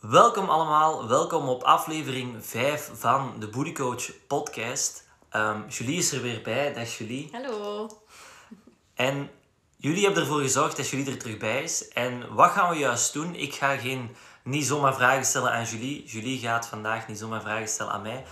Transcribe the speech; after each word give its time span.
Welkom 0.00 0.48
allemaal, 0.48 1.08
welkom 1.08 1.48
op 1.48 1.62
aflevering 1.62 2.46
5 2.46 2.90
van 2.94 3.34
de 3.38 3.48
Booty 3.48 3.72
Coach 3.72 4.26
podcast. 4.26 5.08
Ehm, 5.28 5.68
Julie 5.68 5.98
is 5.98 6.12
er 6.12 6.22
weer 6.22 6.42
bij, 6.42 6.72
dag 6.72 6.98
Julie. 6.98 7.28
Hallo. 7.32 7.88
En 8.94 9.30
jullie 9.76 10.04
hebben 10.04 10.22
ervoor 10.22 10.40
gezorgd 10.40 10.76
dat 10.76 10.88
Julie 10.88 11.10
er 11.10 11.18
terug 11.18 11.36
bij 11.36 11.62
is. 11.62 11.88
En 11.88 12.34
wat 12.34 12.50
gaan 12.50 12.70
we 12.70 12.76
juist 12.76 13.12
doen? 13.12 13.34
Ik 13.34 13.54
ga 13.54 13.76
geen, 13.76 14.16
niet 14.42 14.66
zomaar 14.66 14.94
vragen 14.94 15.24
stellen 15.24 15.52
aan 15.52 15.64
Julie. 15.64 16.04
Julie 16.04 16.38
gaat 16.38 16.66
vandaag 16.66 17.08
niet 17.08 17.18
zomaar 17.18 17.40
vragen 17.40 17.68
stellen 17.68 17.92
aan 17.92 18.02
mij. 18.02 18.24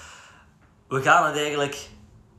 We 0.88 1.02
gaan 1.02 1.26
het 1.26 1.36
eigenlijk 1.36 1.88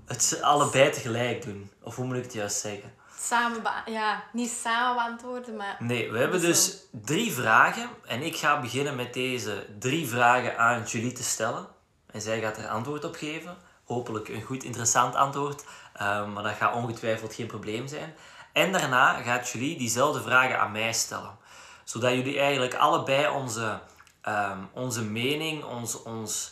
het 0.05 0.39
allebei 0.41 0.91
tegelijk 0.91 1.43
doen. 1.43 1.71
Of 1.81 1.95
hoe 1.95 2.05
moet 2.05 2.15
ik 2.15 2.23
het 2.23 2.33
juist 2.33 2.59
zeggen? 2.59 2.93
Samen, 3.27 3.61
ja, 3.85 4.23
niet 4.31 4.51
samen 4.51 4.95
beantwoorden, 4.95 5.55
maar... 5.55 5.75
Nee, 5.79 6.11
we 6.11 6.17
hebben 6.17 6.41
dus 6.41 6.77
drie 6.91 7.33
vragen. 7.33 7.89
En 8.05 8.21
ik 8.21 8.35
ga 8.35 8.59
beginnen 8.59 8.95
met 8.95 9.13
deze 9.13 9.65
drie 9.79 10.07
vragen 10.07 10.57
aan 10.57 10.83
Julie 10.83 11.11
te 11.11 11.23
stellen. 11.23 11.67
En 12.11 12.21
zij 12.21 12.39
gaat 12.39 12.57
er 12.57 12.67
antwoord 12.67 13.03
op 13.03 13.15
geven. 13.15 13.57
Hopelijk 13.85 14.27
een 14.27 14.41
goed, 14.41 14.63
interessant 14.63 15.15
antwoord. 15.15 15.63
Ehm, 15.93 16.33
maar 16.33 16.43
dat 16.43 16.55
gaat 16.55 16.73
ongetwijfeld 16.73 17.33
geen 17.33 17.47
probleem 17.47 17.87
zijn. 17.87 18.15
En 18.53 18.71
daarna 18.71 19.21
gaat 19.21 19.49
Julie 19.49 19.77
diezelfde 19.77 20.21
vragen 20.21 20.59
aan 20.59 20.71
mij 20.71 20.93
stellen. 20.93 21.37
Zodat 21.83 22.11
jullie 22.11 22.39
eigenlijk 22.39 22.75
allebei 22.75 23.27
onze, 23.27 23.79
ehm, 24.21 24.59
onze 24.73 25.03
mening, 25.03 25.63
ons, 25.63 26.03
ons, 26.03 26.51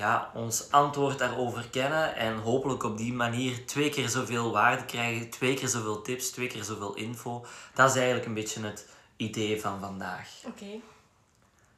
ja, 0.00 0.30
ons 0.34 0.70
antwoord 0.70 1.18
daarover 1.18 1.68
kennen. 1.70 2.16
En 2.16 2.38
hopelijk 2.38 2.82
op 2.82 2.96
die 2.96 3.12
manier 3.12 3.66
twee 3.66 3.90
keer 3.90 4.08
zoveel 4.08 4.52
waarde 4.52 4.84
krijgen. 4.84 5.30
Twee 5.30 5.54
keer 5.54 5.68
zoveel 5.68 6.02
tips, 6.02 6.30
twee 6.30 6.46
keer 6.46 6.64
zoveel 6.64 6.94
info. 6.94 7.46
Dat 7.74 7.90
is 7.90 7.96
eigenlijk 7.96 8.26
een 8.26 8.34
beetje 8.34 8.62
het 8.62 8.88
idee 9.16 9.60
van 9.60 9.80
vandaag. 9.80 10.28
Oké. 10.46 10.80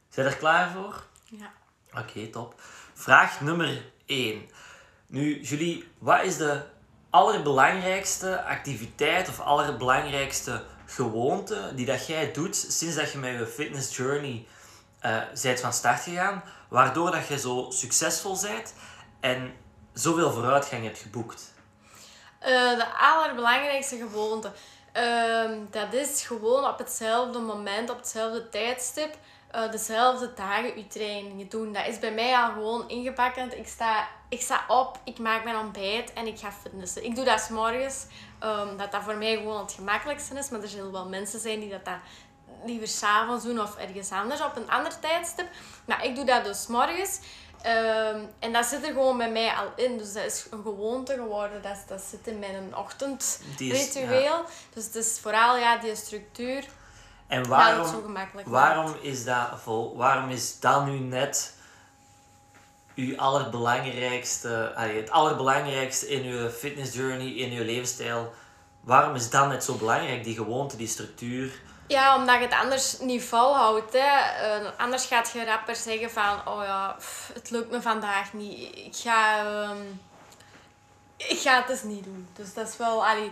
Zijn 0.09 0.25
er 0.25 0.35
klaar 0.35 0.71
voor? 0.71 1.03
Ja. 1.23 1.53
Oké, 1.99 2.27
top. 2.27 2.61
Vraag 2.93 3.41
nummer 3.41 3.85
1. 4.05 4.41
Nu, 5.07 5.41
Julie, 5.41 5.87
wat 5.97 6.23
is 6.23 6.37
de 6.37 6.61
allerbelangrijkste 7.09 8.43
activiteit 8.43 9.29
of 9.29 9.39
allerbelangrijkste 9.39 10.63
gewoonte 10.85 11.71
die 11.75 11.85
dat 11.85 12.07
jij 12.07 12.31
doet 12.31 12.55
sinds 12.55 12.95
dat 12.95 13.11
je 13.11 13.17
met 13.17 13.37
je 13.37 13.47
fitness 13.47 13.97
journey 13.97 14.45
eh 15.03 15.41
bent 15.41 15.59
van 15.59 15.73
start 15.73 16.01
gegaan, 16.01 16.43
waardoor 16.67 17.11
dat 17.11 17.27
je 17.27 17.39
zo 17.39 17.67
succesvol 17.69 18.37
bent 18.41 18.73
en 19.19 19.53
zoveel 19.93 20.31
vooruitgang 20.31 20.83
hebt 20.83 20.99
geboekt? 20.99 21.53
Eh, 22.39 22.77
de 22.77 22.85
allerbelangrijkste 22.97 23.97
gewoonte. 23.97 24.51
Ehm, 24.91 25.59
dat 25.69 25.93
is 25.93 26.25
gewoon 26.25 26.65
op 26.65 26.77
hetzelfde 26.77 27.39
moment, 27.39 27.89
op 27.89 27.97
hetzelfde 27.97 28.49
tijdstip, 28.49 29.17
eh, 29.51 29.71
dezelfde 29.71 30.33
dagen 30.35 30.77
je 30.77 30.87
trainingen 30.87 31.49
doen. 31.49 31.73
Dat 31.73 31.87
is 31.87 31.99
bij 31.99 32.11
mij 32.11 32.35
al 32.35 32.51
gewoon 32.51 32.89
ingepakkend. 32.89 33.53
Ik 33.53 33.67
sta, 33.67 34.07
ik 34.29 34.41
sta 34.41 34.65
op, 34.67 34.99
ik 35.03 35.19
maak 35.19 35.43
mijn 35.43 35.55
ontbijt 35.55 36.13
en 36.13 36.27
ik 36.27 36.39
ga 36.39 36.51
fitnessen. 36.51 37.05
Ik 37.05 37.15
doe 37.15 37.25
dat 37.25 37.39
s 37.39 37.49
morgens, 37.49 38.05
ehm, 38.39 38.77
dat 38.77 38.91
dat 38.91 39.03
voor 39.03 39.15
mij 39.15 39.35
gewoon 39.35 39.59
het 39.59 39.73
gemakkelijkste 39.73 40.37
is. 40.37 40.49
Maar 40.49 40.61
er 40.61 40.67
zullen 40.67 40.91
wel 40.91 41.09
mensen 41.09 41.39
zijn 41.39 41.59
die 41.59 41.69
dat, 41.69 41.85
dat 41.85 41.97
liever 42.65 42.87
s'avonds 42.87 43.43
doen 43.43 43.61
of 43.61 43.77
ergens 43.77 44.11
anders 44.11 44.41
op 44.41 44.55
een 44.55 44.69
ander 44.69 44.99
tijdstip. 44.99 45.47
Nou, 45.85 46.03
ik 46.03 46.15
doe 46.15 46.25
dat 46.25 46.43
dus 46.43 46.67
morgens. 46.67 47.19
Ehm, 47.61 48.19
en 48.39 48.53
dat 48.53 48.65
zit 48.65 48.83
er 48.83 48.93
gewoon 48.93 49.17
bij 49.17 49.31
mij 49.31 49.53
al 49.53 49.71
in. 49.75 49.97
Dus 49.97 50.13
dat 50.13 50.23
is 50.23 50.45
een 50.51 50.61
gewoonte 50.63 51.13
geworden. 51.13 51.61
Dat, 51.61 51.77
dat 51.87 52.01
zit 52.01 52.27
in 52.27 52.39
mijn 52.39 52.75
ochtendritueel. 52.75 54.45
Dus 54.73 54.85
het 54.85 54.95
is 54.95 55.19
vooral 55.21 55.57
ja, 55.57 55.77
die 55.77 55.95
structuur. 55.95 56.65
En 57.27 57.47
waarom, 57.47 57.79
het 57.79 57.89
zo 57.89 58.01
gemakkelijk 58.01 58.47
waarom 58.47 58.95
is 59.01 59.23
dat 59.23 59.49
vol? 59.61 59.97
Waarom 59.97 60.29
is 60.29 60.59
dat 60.59 60.85
nu 60.85 60.99
net 60.99 61.55
uw 62.95 63.17
allerbelangrijkste, 63.17 64.71
allee, 64.75 64.97
het 64.97 65.11
allerbelangrijkste 65.11 66.09
in 66.09 66.25
uw 66.25 66.49
fitness 66.49 66.93
journey, 66.93 67.33
in 67.33 67.51
uw 67.51 67.63
levensstijl? 67.63 68.33
Waarom 68.81 69.15
is 69.15 69.29
dat 69.29 69.47
net 69.47 69.63
zo 69.63 69.75
belangrijk, 69.75 70.23
die 70.23 70.35
gewoonte, 70.35 70.77
die 70.77 70.87
structuur? 70.87 71.61
Ja, 71.87 72.15
omdat 72.15 72.35
je 72.35 72.41
het 72.41 72.53
anders 72.53 72.99
niet 72.99 73.23
volhoudt. 73.23 73.93
Hè. 73.93 73.99
Eh, 73.99 74.69
anders 74.77 75.05
gaat 75.05 75.31
je 75.31 75.45
rapper 75.45 75.75
zeggen 75.75 76.11
van... 76.11 76.47
Oh 76.47 76.63
ja, 76.63 76.95
pff, 76.97 77.31
het 77.33 77.49
lukt 77.49 77.71
me 77.71 77.81
vandaag 77.81 78.33
niet. 78.33 78.75
Ik 78.77 78.95
ga... 78.95 79.37
ehm, 79.37 79.81
ik 81.17 81.39
ga 81.39 81.55
het 81.57 81.67
dus 81.67 81.83
niet 81.83 82.03
doen. 82.03 82.27
Dus 82.33 82.53
dat 82.53 82.67
is 82.67 82.77
wel... 82.77 83.05
Allee, 83.07 83.31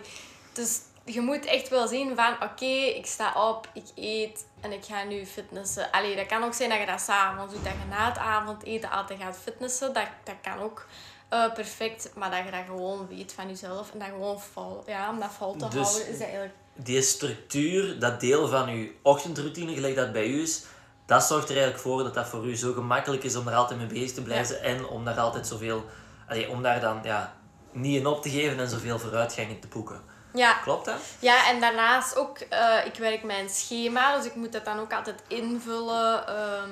dus 0.53 0.79
je 1.05 1.21
moet 1.21 1.45
echt 1.45 1.69
wel 1.69 1.87
zien 1.87 2.15
van... 2.15 2.33
Oké, 2.43 2.65
ik 2.65 3.05
sta 3.05 3.49
op, 3.49 3.67
ik 3.73 3.87
eet 3.95 4.45
en 4.61 4.71
ik 4.71 4.85
ga 4.85 5.03
nu 5.03 5.25
fitnessen. 5.25 5.91
Allee, 5.91 6.15
dat 6.15 6.25
kan 6.25 6.43
ook 6.43 6.53
zijn 6.53 6.69
dat 6.69 6.79
je 6.79 6.85
dat 6.85 7.01
s'avonds 7.01 7.53
doet. 7.53 7.63
Dat 7.63 7.73
je 7.73 7.87
na 7.89 8.05
het 8.07 8.17
avondeten 8.17 8.89
altijd 8.89 9.21
gaat 9.21 9.37
fitnessen. 9.43 9.93
Dat, 9.93 10.07
dat 10.23 10.35
kan 10.41 10.59
ook 10.59 10.85
eh, 11.29 11.53
perfect. 11.53 12.11
Maar 12.15 12.31
dat 12.31 12.45
je 12.45 12.51
dat 12.51 12.65
gewoon 12.65 13.07
weet 13.07 13.33
van 13.33 13.47
jezelf. 13.47 13.91
En 13.91 13.99
dat 13.99 14.07
gewoon 14.07 14.39
vol... 14.41 14.83
Ja, 14.85 15.09
om 15.09 15.19
dat 15.19 15.31
vol 15.37 15.55
te 15.55 15.67
Dus- 15.67 15.87
houden 15.87 16.07
is 16.07 16.17
dat 16.17 16.27
eigenlijk... 16.27 16.55
Die 16.73 17.01
structuur, 17.01 17.99
dat 17.99 18.19
deel 18.19 18.47
van 18.47 18.69
uw 18.69 18.87
ochtendroutine, 19.01 19.73
gelijk 19.73 19.95
dat 19.95 20.11
bij 20.11 20.27
u 20.27 20.41
is, 20.41 20.63
dat 21.05 21.23
zorgt 21.23 21.49
er 21.49 21.55
eigenlijk 21.55 21.83
voor 21.83 22.03
dat 22.03 22.13
dat 22.13 22.27
voor 22.27 22.45
u 22.47 22.55
zo 22.55 22.73
gemakkelijk 22.73 23.23
is 23.23 23.35
om 23.35 23.47
er 23.47 23.55
altijd 23.55 23.79
mee 23.79 23.87
bezig 23.87 24.11
te 24.11 24.21
blijven 24.21 24.61
en 24.61 24.85
om 24.85 25.05
daar 25.05 25.19
altijd 25.19 25.47
zoveel, 25.47 25.85
allee, 26.27 26.49
om 26.49 26.61
daar 26.61 26.79
dan 26.79 26.99
ja, 27.03 27.33
niet 27.71 27.99
in 27.99 28.05
op 28.07 28.21
te 28.21 28.29
geven 28.29 28.59
en 28.59 28.69
zoveel 28.69 28.99
vooruitgang 28.99 29.49
in 29.49 29.59
te 29.59 29.67
boeken. 29.67 30.01
Ja, 30.33 30.53
Klopt 30.53 30.85
dat? 30.85 30.99
Ja, 31.19 31.49
en 31.49 31.59
daarnaast 31.59 32.17
ook, 32.17 32.37
eh, 32.39 32.85
ik 32.85 32.95
werk 32.95 33.23
mijn 33.23 33.49
schema, 33.49 34.15
dus 34.17 34.25
ik 34.25 34.35
moet 34.35 34.51
dat 34.51 34.65
dan 34.65 34.79
ook 34.79 34.93
altijd 34.93 35.23
invullen. 35.27 36.27
ehm, 36.27 36.69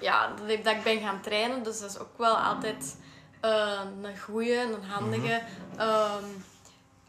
ja, 0.00 0.28
dat 0.40 0.48
ik, 0.48 0.64
dat 0.64 0.74
ik 0.74 0.82
ben 0.82 1.00
gaan 1.00 1.20
trainen, 1.20 1.62
dus 1.62 1.80
dat 1.80 1.90
is 1.90 1.98
ook 1.98 2.18
wel 2.18 2.36
altijd 2.36 2.96
eh, 3.40 3.80
een 4.02 4.18
goeie, 4.18 4.60
een 4.60 4.84
handige, 4.88 5.42
ehm, 5.76 6.24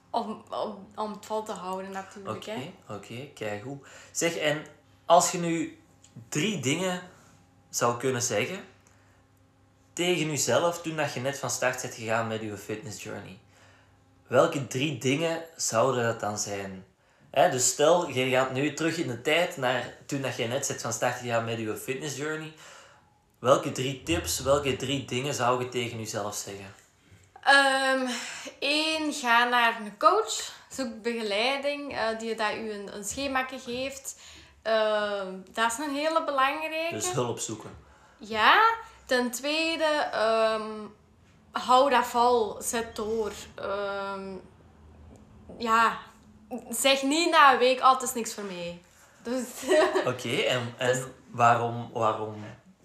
om, 0.09 0.43
om, 0.49 0.87
om 0.95 1.11
het 1.11 1.25
vol 1.25 1.43
te 1.43 1.51
houden 1.51 1.91
natuurlijk. 1.91 2.37
Oké, 2.37 2.71
oké, 2.87 3.29
kijk 3.33 3.63
goed. 3.63 3.87
Zeg, 4.11 4.35
en 4.35 4.65
als 5.05 5.31
je 5.31 5.37
nu 5.37 5.79
drie 6.29 6.59
dingen 6.59 7.01
zou 7.69 7.97
kunnen 7.97 8.21
zeggen 8.21 8.63
tegen 9.93 10.29
jezelf 10.29 10.81
toen 10.81 10.95
dat 10.95 11.13
je 11.13 11.19
net 11.19 11.39
van 11.39 11.49
start 11.49 11.81
bent 11.81 11.93
gegaan 11.93 12.27
met 12.27 12.41
je 12.41 12.57
fitness 12.57 13.03
journey, 13.03 13.37
welke 14.27 14.67
drie 14.67 14.97
dingen 14.97 15.43
zouden 15.55 16.03
dat 16.03 16.19
dan 16.19 16.37
zijn? 16.37 16.85
Hè, 17.31 17.49
dus 17.49 17.67
stel, 17.67 18.09
je 18.09 18.29
gaat 18.29 18.51
nu 18.51 18.73
terug 18.73 18.97
in 18.97 19.07
de 19.07 19.21
tijd 19.21 19.57
naar 19.57 19.97
toen 20.05 20.21
dat 20.21 20.35
je 20.35 20.47
net 20.47 20.67
bent 20.67 20.81
van 20.81 20.93
start 20.93 21.19
gegaan 21.19 21.45
met 21.45 21.57
je 21.57 21.77
fitness 21.77 22.17
journey. 22.17 22.53
Welke 23.39 23.71
drie 23.71 24.03
tips, 24.03 24.39
welke 24.39 24.75
drie 24.75 25.05
dingen 25.05 25.33
zou 25.33 25.63
je 25.63 25.69
tegen 25.69 25.99
jezelf 25.99 26.35
zeggen? 26.35 26.73
Eén, 27.43 28.07
Ehm, 28.59 29.11
ga 29.11 29.43
naar 29.43 29.81
een 29.81 29.97
coach. 29.97 30.51
Zoek 30.69 31.01
begeleiding 31.01 31.93
eh, 31.95 32.19
die 32.19 32.35
dat 32.35 32.53
u 32.53 32.71
een, 32.71 32.95
een 32.95 33.03
schemaatje 33.03 33.59
geeft. 33.59 34.19
Ehm, 34.61 35.33
dat 35.53 35.71
is 35.71 35.77
een 35.77 35.95
hele 35.95 36.23
belangrijke. 36.23 36.95
Dus 36.95 37.11
hulp 37.11 37.39
zoeken. 37.39 37.69
Ja, 38.17 38.73
ten 39.05 39.31
tweede, 39.31 40.07
ehm, 40.11 40.71
hou 41.51 41.89
dat 41.89 42.05
vol, 42.05 42.55
zet 42.61 42.95
door. 42.95 43.31
Ja, 45.57 45.97
zeg 46.69 47.03
niet 47.03 47.31
na 47.31 47.53
een 47.53 47.59
week, 47.59 47.79
oh, 47.79 47.93
het 47.93 48.01
is 48.01 48.13
niks 48.13 48.33
voor 48.33 48.43
mij. 48.43 48.81
Dus, 49.23 49.45
Oké, 50.13 50.35
en, 50.35 50.73
en 50.77 51.13
waarom, 51.31 51.89
waarom 51.93 52.35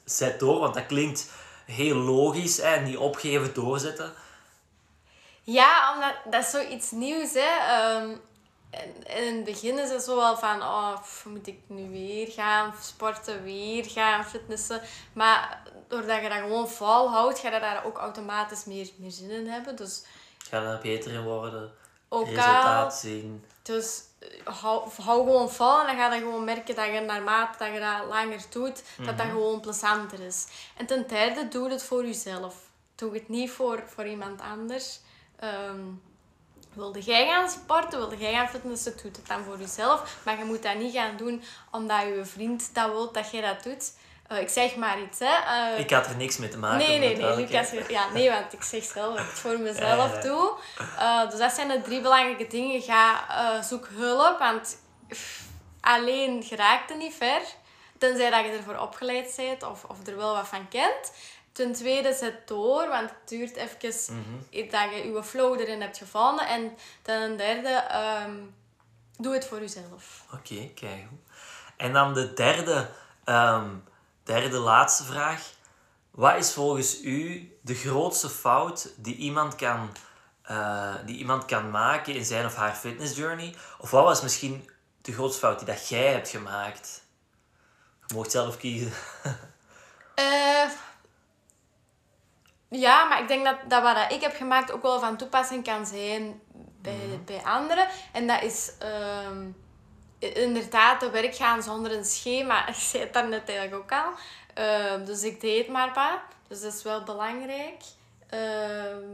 zet 0.04 0.40
door? 0.40 0.60
Want 0.60 0.74
dat 0.74 0.86
klinkt 0.86 1.30
heel 1.66 1.96
logisch, 1.96 2.56
hè? 2.56 2.80
niet 2.80 2.96
opgeven, 2.96 3.54
doorzetten. 3.54 4.12
Ja, 5.44 5.94
omdat 5.94 6.14
dat 6.32 6.44
is 6.44 6.50
zoiets 6.50 6.90
nieuws, 6.90 7.32
hè. 7.32 7.72
En 7.90 8.20
in 9.06 9.36
het 9.36 9.44
begin 9.44 9.78
is 9.78 9.90
het 9.90 10.02
zo 10.02 10.16
wel 10.16 10.36
van, 10.36 10.62
oh, 10.62 11.00
pff, 11.00 11.24
moet 11.24 11.46
ik 11.46 11.58
nu 11.66 11.90
weer 11.90 12.28
gaan 12.30 12.74
sporten, 12.80 13.42
weer 13.42 13.84
gaan 13.84 14.24
fitnessen. 14.24 14.80
Maar 15.12 15.62
doordat 15.88 16.22
je 16.22 16.28
dat 16.28 16.38
gewoon 16.38 16.68
volhoudt, 16.68 17.38
ga 17.38 17.50
je 17.50 17.60
daar 17.60 17.84
ook 17.84 17.96
automatisch 17.96 18.64
meer, 18.64 18.90
meer 18.96 19.10
zin 19.10 19.30
in 19.30 19.46
hebben. 19.46 19.76
Dus 19.76 20.04
Ga 20.48 20.62
er 20.62 20.80
beter 20.82 21.12
in 21.12 21.22
worden, 21.22 21.72
ook 22.08 22.26
al 22.26 22.32
resultaat 22.34 22.94
zien. 22.94 23.44
Dus 23.62 24.02
eh, 24.18 24.46
hou, 24.60 24.88
hou 25.02 25.24
gewoon 25.24 25.50
vol 25.50 25.80
en 25.80 25.86
dan 25.86 25.96
ga 25.96 26.14
je 26.14 26.20
gewoon 26.20 26.44
merken 26.44 26.74
dat 26.74 26.86
je 26.86 27.00
naarmate 27.00 27.58
dat 27.58 27.72
je 27.72 27.80
dat 27.80 28.08
langer 28.08 28.40
doet, 28.50 28.82
dat 28.96 29.18
dat 29.18 29.26
gewoon 29.26 29.60
plezanter 29.60 30.20
is. 30.20 30.46
En 30.76 30.86
ten 30.86 31.06
derde, 31.06 31.48
doe 31.48 31.70
het 31.70 31.82
voor 31.82 32.04
jezelf. 32.04 32.54
Doe 32.94 33.14
het 33.14 33.28
niet 33.28 33.50
voor, 33.50 33.82
voor 33.86 34.06
iemand 34.06 34.40
anders. 34.40 35.00
Ehm, 35.38 35.80
wilde 36.72 37.00
jij 37.00 37.26
gaan 37.26 37.48
sporten, 37.48 37.98
wilde 37.98 38.16
jij 38.16 38.32
gaan 38.32 38.48
fitnessen, 38.48 38.92
doe 39.02 39.10
het 39.12 39.26
dan 39.26 39.44
voor 39.44 39.58
jezelf. 39.58 40.16
Maar 40.24 40.38
je 40.38 40.44
moet 40.44 40.62
dat 40.62 40.74
niet 40.74 40.94
gaan 40.94 41.16
doen 41.16 41.42
omdat 41.70 42.00
je 42.00 42.24
vriend 42.24 42.74
dat 42.74 42.90
wil 42.90 43.12
dat 43.12 43.30
jij 43.30 43.40
dat 43.40 43.62
doet. 43.62 43.92
Eh, 44.28 44.40
ik 44.40 44.48
zeg 44.48 44.76
maar 44.76 45.00
iets, 45.00 45.18
hè. 45.18 45.34
Eh, 45.74 45.78
Ik 45.78 45.90
had 45.90 46.06
er 46.06 46.16
niks 46.16 46.36
mee 46.36 46.48
te 46.48 46.58
maken. 46.58 46.78
Nee, 46.88 46.98
nee, 46.98 47.16
nee, 47.16 47.36
Lucas. 47.36 47.70
Ja, 47.88 48.08
nee, 48.12 48.30
want 48.30 48.52
ik 48.52 48.62
zeg 48.62 48.84
zelf 48.84 49.14
dat 49.14 49.24
ik 49.24 49.30
het 49.30 49.38
voor 49.40 49.58
mezelf 49.70 50.10
Ja, 50.10 50.14
ja. 50.14 50.20
doe. 50.20 50.52
Eh, 50.98 51.30
dus 51.30 51.38
dat 51.38 51.52
zijn 51.52 51.68
de 51.68 51.80
drie 51.82 52.00
belangrijke 52.00 52.46
dingen. 52.46 52.82
Ga, 52.82 53.62
zoek 53.62 53.88
hulp, 53.92 54.38
want 54.38 54.76
pff, 55.08 55.42
alleen 55.80 56.42
geraakt 56.42 56.88
het 56.88 56.98
niet 56.98 57.14
ver. 57.14 57.40
tenzij 57.98 58.30
dat 58.30 58.44
je 58.44 58.50
ervoor 58.50 58.76
opgeleid 58.78 59.32
bent 59.36 59.62
of, 59.62 59.84
of 59.84 60.06
er 60.06 60.16
wel 60.16 60.34
wat 60.34 60.48
van 60.48 60.68
kent. 60.68 61.12
Ten 61.54 61.72
tweede, 61.72 62.14
zet 62.14 62.48
door, 62.48 62.88
want 62.88 63.10
het 63.10 63.28
duurt 63.28 63.56
even 63.56 64.14
Mhm. 64.14 64.70
dat 64.70 64.90
je 64.90 65.12
je 65.12 65.22
flow 65.24 65.60
erin 65.60 65.80
hebt 65.80 65.98
gevonden. 65.98 66.46
En 66.48 66.76
ten 67.02 67.36
derde, 67.36 67.68
ehm, 67.68 68.36
doe 69.18 69.34
het 69.34 69.46
voor 69.46 69.60
jezelf. 69.60 70.24
Oké, 70.32 70.70
kijk. 70.74 71.06
En 71.76 71.92
dan 71.92 72.14
de 72.14 72.32
derde, 72.32 72.88
ehm, 73.24 73.70
derde 74.22 74.56
laatste 74.58 75.04
vraag. 75.04 75.50
Wat 76.10 76.36
is 76.36 76.52
volgens 76.52 77.02
u 77.02 77.50
de 77.60 77.74
grootste 77.74 78.28
fout 78.30 78.92
die 78.96 79.16
iemand 79.16 79.54
kan, 79.54 79.90
eh, 80.42 80.94
die 81.06 81.16
iemand 81.16 81.44
kan 81.44 81.70
maken 81.70 82.14
in 82.14 82.24
zijn 82.24 82.46
of 82.46 82.54
haar 82.54 82.74
fitness 82.74 83.16
journey? 83.16 83.54
Of 83.78 83.90
wat 83.90 84.04
was 84.04 84.22
misschien 84.22 84.70
de 85.02 85.12
grootste 85.12 85.38
fout 85.40 85.58
die 85.58 85.66
dat 85.66 85.88
jij 85.88 86.12
hebt 86.12 86.28
gemaakt? 86.28 87.02
Je 88.06 88.14
mocht 88.14 88.30
zelf 88.30 88.56
kiezen. 88.56 88.92
Eh, 90.14 90.68
ja, 92.68 93.04
maar 93.04 93.20
ik 93.22 93.28
denk 93.28 93.44
dat, 93.44 93.56
dat 93.68 93.82
wat 93.82 94.12
ik 94.12 94.20
heb 94.20 94.36
gemaakt 94.36 94.72
ook 94.72 94.82
wel 94.82 95.00
van 95.00 95.16
toepassing 95.16 95.64
kan 95.64 95.86
zijn 95.86 96.40
bij, 96.82 97.20
bij 97.24 97.42
anderen. 97.44 97.88
En 98.12 98.26
dat 98.26 98.42
is 98.42 98.72
ehm, 98.78 99.46
inderdaad 100.18 101.00
te 101.00 101.10
werk 101.10 101.34
gaan 101.34 101.62
zonder 101.62 101.92
een 101.92 102.04
schema. 102.04 102.66
Ik 102.68 102.74
zei 102.74 103.02
het 103.02 103.12
daarnet 103.12 103.48
eigenlijk 103.48 103.82
ook 103.82 103.92
al. 103.92 104.12
Ehm, 104.54 105.04
dus 105.04 105.22
ik 105.22 105.40
deed 105.40 105.68
maar 105.68 105.92
wat. 105.94 106.20
Dus 106.48 106.60
dat 106.60 106.72
is 106.74 106.82
wel 106.82 107.02
belangrijk. 107.02 107.82
Ehm, 108.28 109.04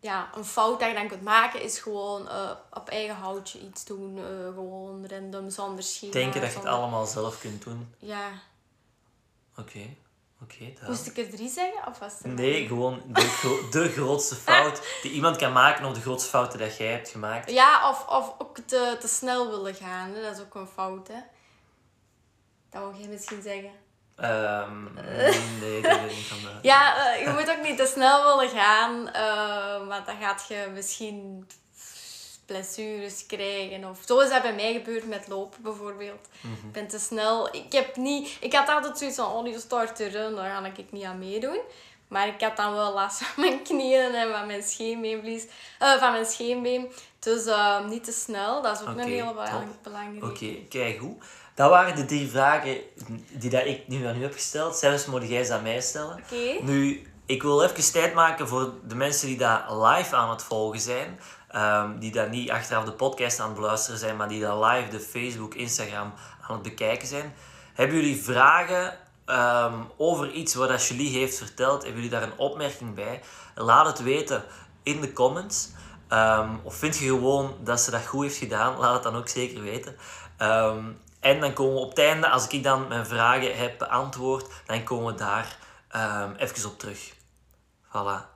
ja, 0.00 0.28
een 0.34 0.44
fout 0.44 0.80
dat 0.80 0.88
je 0.88 0.94
dan 0.94 1.08
kunt 1.08 1.22
maken 1.22 1.62
is 1.62 1.78
gewoon 1.78 2.28
eh, 2.28 2.50
op 2.70 2.88
eigen 2.88 3.14
houtje 3.16 3.58
iets 3.60 3.84
doen. 3.84 4.18
eh, 4.18 4.24
gewoon 4.54 5.06
random, 5.06 5.50
zonder 5.50 5.84
schema. 5.84 6.12
Denken 6.12 6.40
dat 6.40 6.50
je 6.52 6.58
het 6.58 6.66
allemaal 6.66 7.06
zelf 7.06 7.40
kunt 7.40 7.62
doen. 7.62 7.94
Ja. 7.98 8.28
Oké, 9.58 9.80
oké. 10.42 10.72
Moest 10.86 11.06
ik 11.06 11.16
er 11.16 11.30
drie 11.30 11.48
zeggen? 11.48 11.86
Of 11.88 11.98
was 11.98 12.12
het 12.12 12.22
er 12.22 12.28
maar 12.28 12.36
Nee, 12.36 12.66
gewoon 12.66 13.02
de, 13.06 13.20
gro- 13.20 13.68
de 13.70 13.88
grootste 13.88 14.34
fout 14.34 14.80
die 15.02 15.10
iemand 15.12 15.36
kan 15.36 15.52
maken 15.52 15.84
of 15.84 15.94
de 15.94 16.00
grootste 16.00 16.30
fouten 16.30 16.58
dat 16.58 16.76
jij 16.76 16.86
hebt 16.92 17.08
gemaakt. 17.08 17.50
Ja, 17.50 17.90
of, 17.90 18.06
of 18.06 18.34
ook 18.38 18.58
te, 18.58 18.96
te 19.00 19.08
snel 19.08 19.50
willen 19.50 19.74
gaan. 19.74 20.10
Hè? 20.14 20.22
Dat 20.22 20.36
is 20.36 20.42
ook 20.42 20.54
een 20.54 20.68
fout, 20.68 21.08
hè. 21.08 21.18
Dat 22.70 22.82
wou 22.82 22.96
jij 22.98 23.08
misschien 23.08 23.42
zeggen. 23.42 23.70
Ehm, 24.16 24.84
nee, 25.60 25.82
dat 25.82 26.00
weet 26.00 26.10
ik 26.10 26.16
niet 26.16 26.26
van 26.26 26.38
de... 26.38 26.50
Ja, 26.62 27.12
eh, 27.14 27.24
je 27.26 27.30
moet 27.32 27.50
ook 27.50 27.62
niet 27.62 27.76
te 27.76 27.86
snel 27.86 28.24
willen 28.36 28.48
gaan. 28.50 29.08
eh, 29.10 29.86
want 29.88 30.06
dan 30.06 30.16
gaat 30.20 30.44
je 30.48 30.70
misschien 30.72 31.46
blessures 32.46 33.26
krijgen. 33.26 33.84
Of 33.88 33.98
zo 34.06 34.18
is 34.20 34.28
dat 34.30 34.42
bij 34.42 34.54
mij 34.54 34.72
gebeurd 34.72 35.06
met 35.08 35.28
lopen 35.28 35.62
bijvoorbeeld. 35.62 36.28
Ik 36.42 36.72
ben 36.72 36.86
te 36.88 36.98
snel. 36.98 37.54
Ik 37.54 37.72
heb 37.72 37.96
niet... 37.96 38.36
Ik 38.40 38.52
had 38.54 38.68
altijd 38.68 38.98
zoiets 38.98 39.16
van, 39.16 39.32
oh, 39.32 39.44
die 39.44 39.58
start 39.58 39.96
te 39.96 40.06
runnen, 40.08 40.34
daar 40.36 40.50
ga 40.62 40.70
ik 40.76 40.92
niet 40.92 41.04
aan 41.04 41.18
meedoen. 41.18 41.58
Maar 42.08 42.26
ik 42.28 42.40
had 42.40 42.56
dan 42.56 42.72
wel 42.72 42.92
last 42.92 43.22
van 43.22 43.44
mijn 43.44 43.62
knieën 43.62 44.14
en 44.14 44.32
van 44.32 44.46
mijn 44.46 44.62
scheenbeenvlies. 44.62 45.46
eh, 45.78 45.92
van 45.98 46.12
mijn 46.12 46.26
scheenbeen. 46.26 46.92
Dus 47.18 47.46
eh, 47.46 47.86
niet 47.86 48.04
te 48.04 48.12
snel. 48.12 48.62
Dat 48.62 48.74
is 48.80 48.86
ook 48.86 48.94
een 48.96 48.98
hele 48.98 49.24
top. 49.24 49.34
belang- 49.34 49.80
belangrijke. 49.82 50.26
Oké, 50.26 50.66
kijk 50.68 50.98
hoe. 50.98 51.16
Dat 51.54 51.70
waren 51.70 51.96
de 51.96 52.04
drie 52.04 52.28
vragen 52.28 52.76
die 53.30 53.50
dat 53.50 53.64
ik 53.64 53.88
nu 53.88 54.06
aan 54.06 54.16
u 54.16 54.22
heb 54.22 54.32
gesteld. 54.32 54.76
Zelfs 54.76 55.06
moet 55.06 55.28
jij 55.28 55.44
ze 55.44 55.52
aan 55.52 55.62
mij 55.62 55.80
stellen. 55.80 56.20
Oké. 56.24 56.62
Nu, 56.64 57.06
ik 57.26 57.42
wil 57.42 57.62
even 57.62 57.92
tijd 57.92 58.14
maken 58.14 58.48
voor 58.48 58.72
de 58.84 58.94
mensen 58.94 59.26
die 59.26 59.36
daar 59.36 59.74
live 59.76 60.16
aan 60.16 60.30
het 60.30 60.42
volgen 60.42 60.80
zijn. 60.80 61.20
Ehm, 61.56 61.98
die 61.98 62.12
daar 62.12 62.28
niet 62.28 62.50
achteraf 62.50 62.84
de 62.84 62.92
podcast 62.92 63.40
aan 63.40 63.46
het 63.46 63.56
beluisteren 63.56 63.98
zijn, 63.98 64.16
maar 64.16 64.28
die 64.28 64.40
daar 64.40 64.58
live 64.58 64.90
de 64.90 65.00
Facebook, 65.00 65.54
Instagram 65.54 66.12
aan 66.40 66.54
het 66.54 66.62
bekijken 66.62 67.08
zijn. 67.08 67.34
Hebben 67.74 67.96
jullie 67.96 68.22
vragen 68.22 68.98
ehm, 69.24 69.74
over 69.96 70.30
iets 70.30 70.54
wat 70.54 70.86
Julie 70.86 71.18
heeft 71.18 71.38
verteld? 71.38 71.82
Hebben 71.82 72.02
jullie 72.02 72.18
daar 72.18 72.28
een 72.28 72.38
opmerking 72.38 72.94
bij? 72.94 73.22
Laat 73.54 73.86
het 73.86 74.02
weten 74.02 74.44
in 74.82 75.00
de 75.00 75.12
comments. 75.12 75.68
Ehm, 76.08 76.50
of 76.62 76.74
vind 76.74 76.98
je 76.98 77.08
gewoon 77.08 77.54
dat 77.60 77.80
ze 77.80 77.90
dat 77.90 78.06
goed 78.06 78.22
heeft 78.22 78.36
gedaan? 78.36 78.78
Laat 78.78 78.94
het 78.94 79.02
dan 79.02 79.16
ook 79.16 79.28
zeker 79.28 79.62
weten. 79.62 79.96
En 81.20 81.40
dan 81.40 81.52
komen 81.52 81.74
we 81.74 81.80
op 81.80 81.88
het 81.88 81.98
einde, 81.98 82.28
als 82.28 82.48
ik 82.48 82.62
dan 82.62 82.88
mijn 82.88 83.06
vragen 83.06 83.56
heb 83.56 83.78
beantwoord, 83.78 84.52
dan 84.66 84.84
komen 84.84 85.12
we 85.12 85.18
daar 85.18 85.56
even 86.36 86.70
op 86.70 86.78
terug. 86.78 87.14
Voilà. 87.88 88.35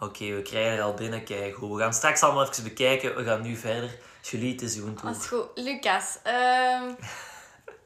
Oké, 0.00 0.34
we 0.34 0.42
krijgen 0.42 0.72
er 0.72 0.82
al 0.82 0.94
binnen. 0.94 1.24
Kijk, 1.24 1.54
goed. 1.54 1.70
We 1.70 1.78
gaan 1.78 1.92
straks 1.92 2.20
allemaal 2.20 2.48
even 2.48 2.62
bekijken. 2.64 3.16
We 3.16 3.24
gaan 3.24 3.42
nu 3.42 3.56
verder. 3.56 3.98
Julie, 4.22 4.52
het 4.52 4.62
is 4.62 4.76
uw. 4.76 4.94
Dat 4.94 5.16
is 5.16 5.26
goed. 5.26 5.46
Lucas, 5.54 6.18
ehm, 6.22 6.84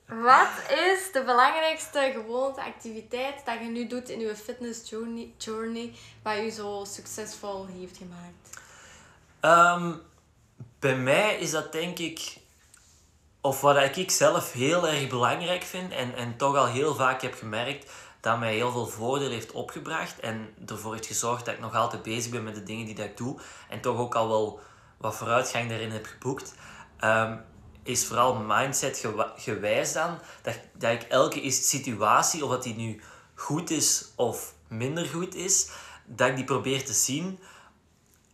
wat 0.29 0.49
is 0.71 1.13
de 1.13 1.23
belangrijkste 1.25 2.11
gewoonte, 2.15 2.63
activiteit 2.63 3.45
dat 3.45 3.59
je 3.61 3.69
nu 3.69 3.87
doet 3.87 4.09
in 4.09 4.21
je 4.21 4.37
fitness 4.37 4.91
journey, 4.91 5.33
journey 5.39 5.93
wat 6.23 6.37
je 6.37 6.51
zo 6.51 6.85
succesvol 6.87 7.67
heeft 7.67 7.97
gemaakt? 7.97 8.61
Ehm, 9.41 9.93
bij 10.79 10.97
mij 10.97 11.37
is 11.37 11.51
dat 11.51 11.73
denk 11.73 11.99
ik, 11.99 12.37
of 13.41 13.61
wat 13.61 13.97
ik 13.97 14.11
zelf 14.11 14.53
heel 14.53 14.89
erg 14.89 15.09
belangrijk 15.09 15.63
vind 15.63 15.93
en, 15.93 16.15
en 16.15 16.37
toch 16.37 16.57
al 16.57 16.67
heel 16.67 16.95
vaak 16.95 17.23
heb 17.23 17.35
gemerkt, 17.35 17.91
dat 18.23 18.39
mij 18.39 18.55
heel 18.55 18.73
veel 18.73 18.87
voordeel 18.87 19.31
heeft 19.31 19.53
opgebracht 19.53 20.21
en 20.21 20.55
ervoor 20.67 20.93
heeft 20.93 21.07
gezorgd 21.07 21.45
dat 21.45 21.55
ik 21.55 21.61
nog 21.61 21.75
altijd 21.75 22.03
bezig 22.03 22.31
ben 22.31 22.45
met 22.45 22.55
de 22.55 22.63
dingen 22.63 22.87
die 22.87 22.95
dat 22.95 23.05
ik 23.05 23.17
doe 23.17 23.39
en 23.69 23.81
toch 23.81 23.99
ook 23.99 24.15
al 24.15 24.29
wel 24.29 24.61
wat 24.97 25.17
vooruitgang 25.17 25.69
daarin 25.69 25.91
heb 25.91 26.07
geboekt, 26.07 26.55
ehm, 26.99 27.37
is 27.83 28.07
vooral 28.07 28.35
mindset 28.35 29.07
gewijs 29.37 29.93
dan, 29.93 30.19
dat, 30.43 30.59
dat 30.75 30.93
ik 30.93 31.03
elke 31.03 31.51
situatie, 31.51 32.45
of 32.45 32.51
dat 32.51 32.63
die 32.63 32.75
nu 32.75 33.03
goed 33.35 33.71
is 33.71 34.13
of 34.17 34.55
minder 34.69 35.07
goed 35.07 35.35
is, 35.35 35.71
dat 36.05 36.29
ik 36.29 36.37
die 36.37 36.45
probeer 36.45 36.85
te 36.85 36.93
zien 36.93 37.39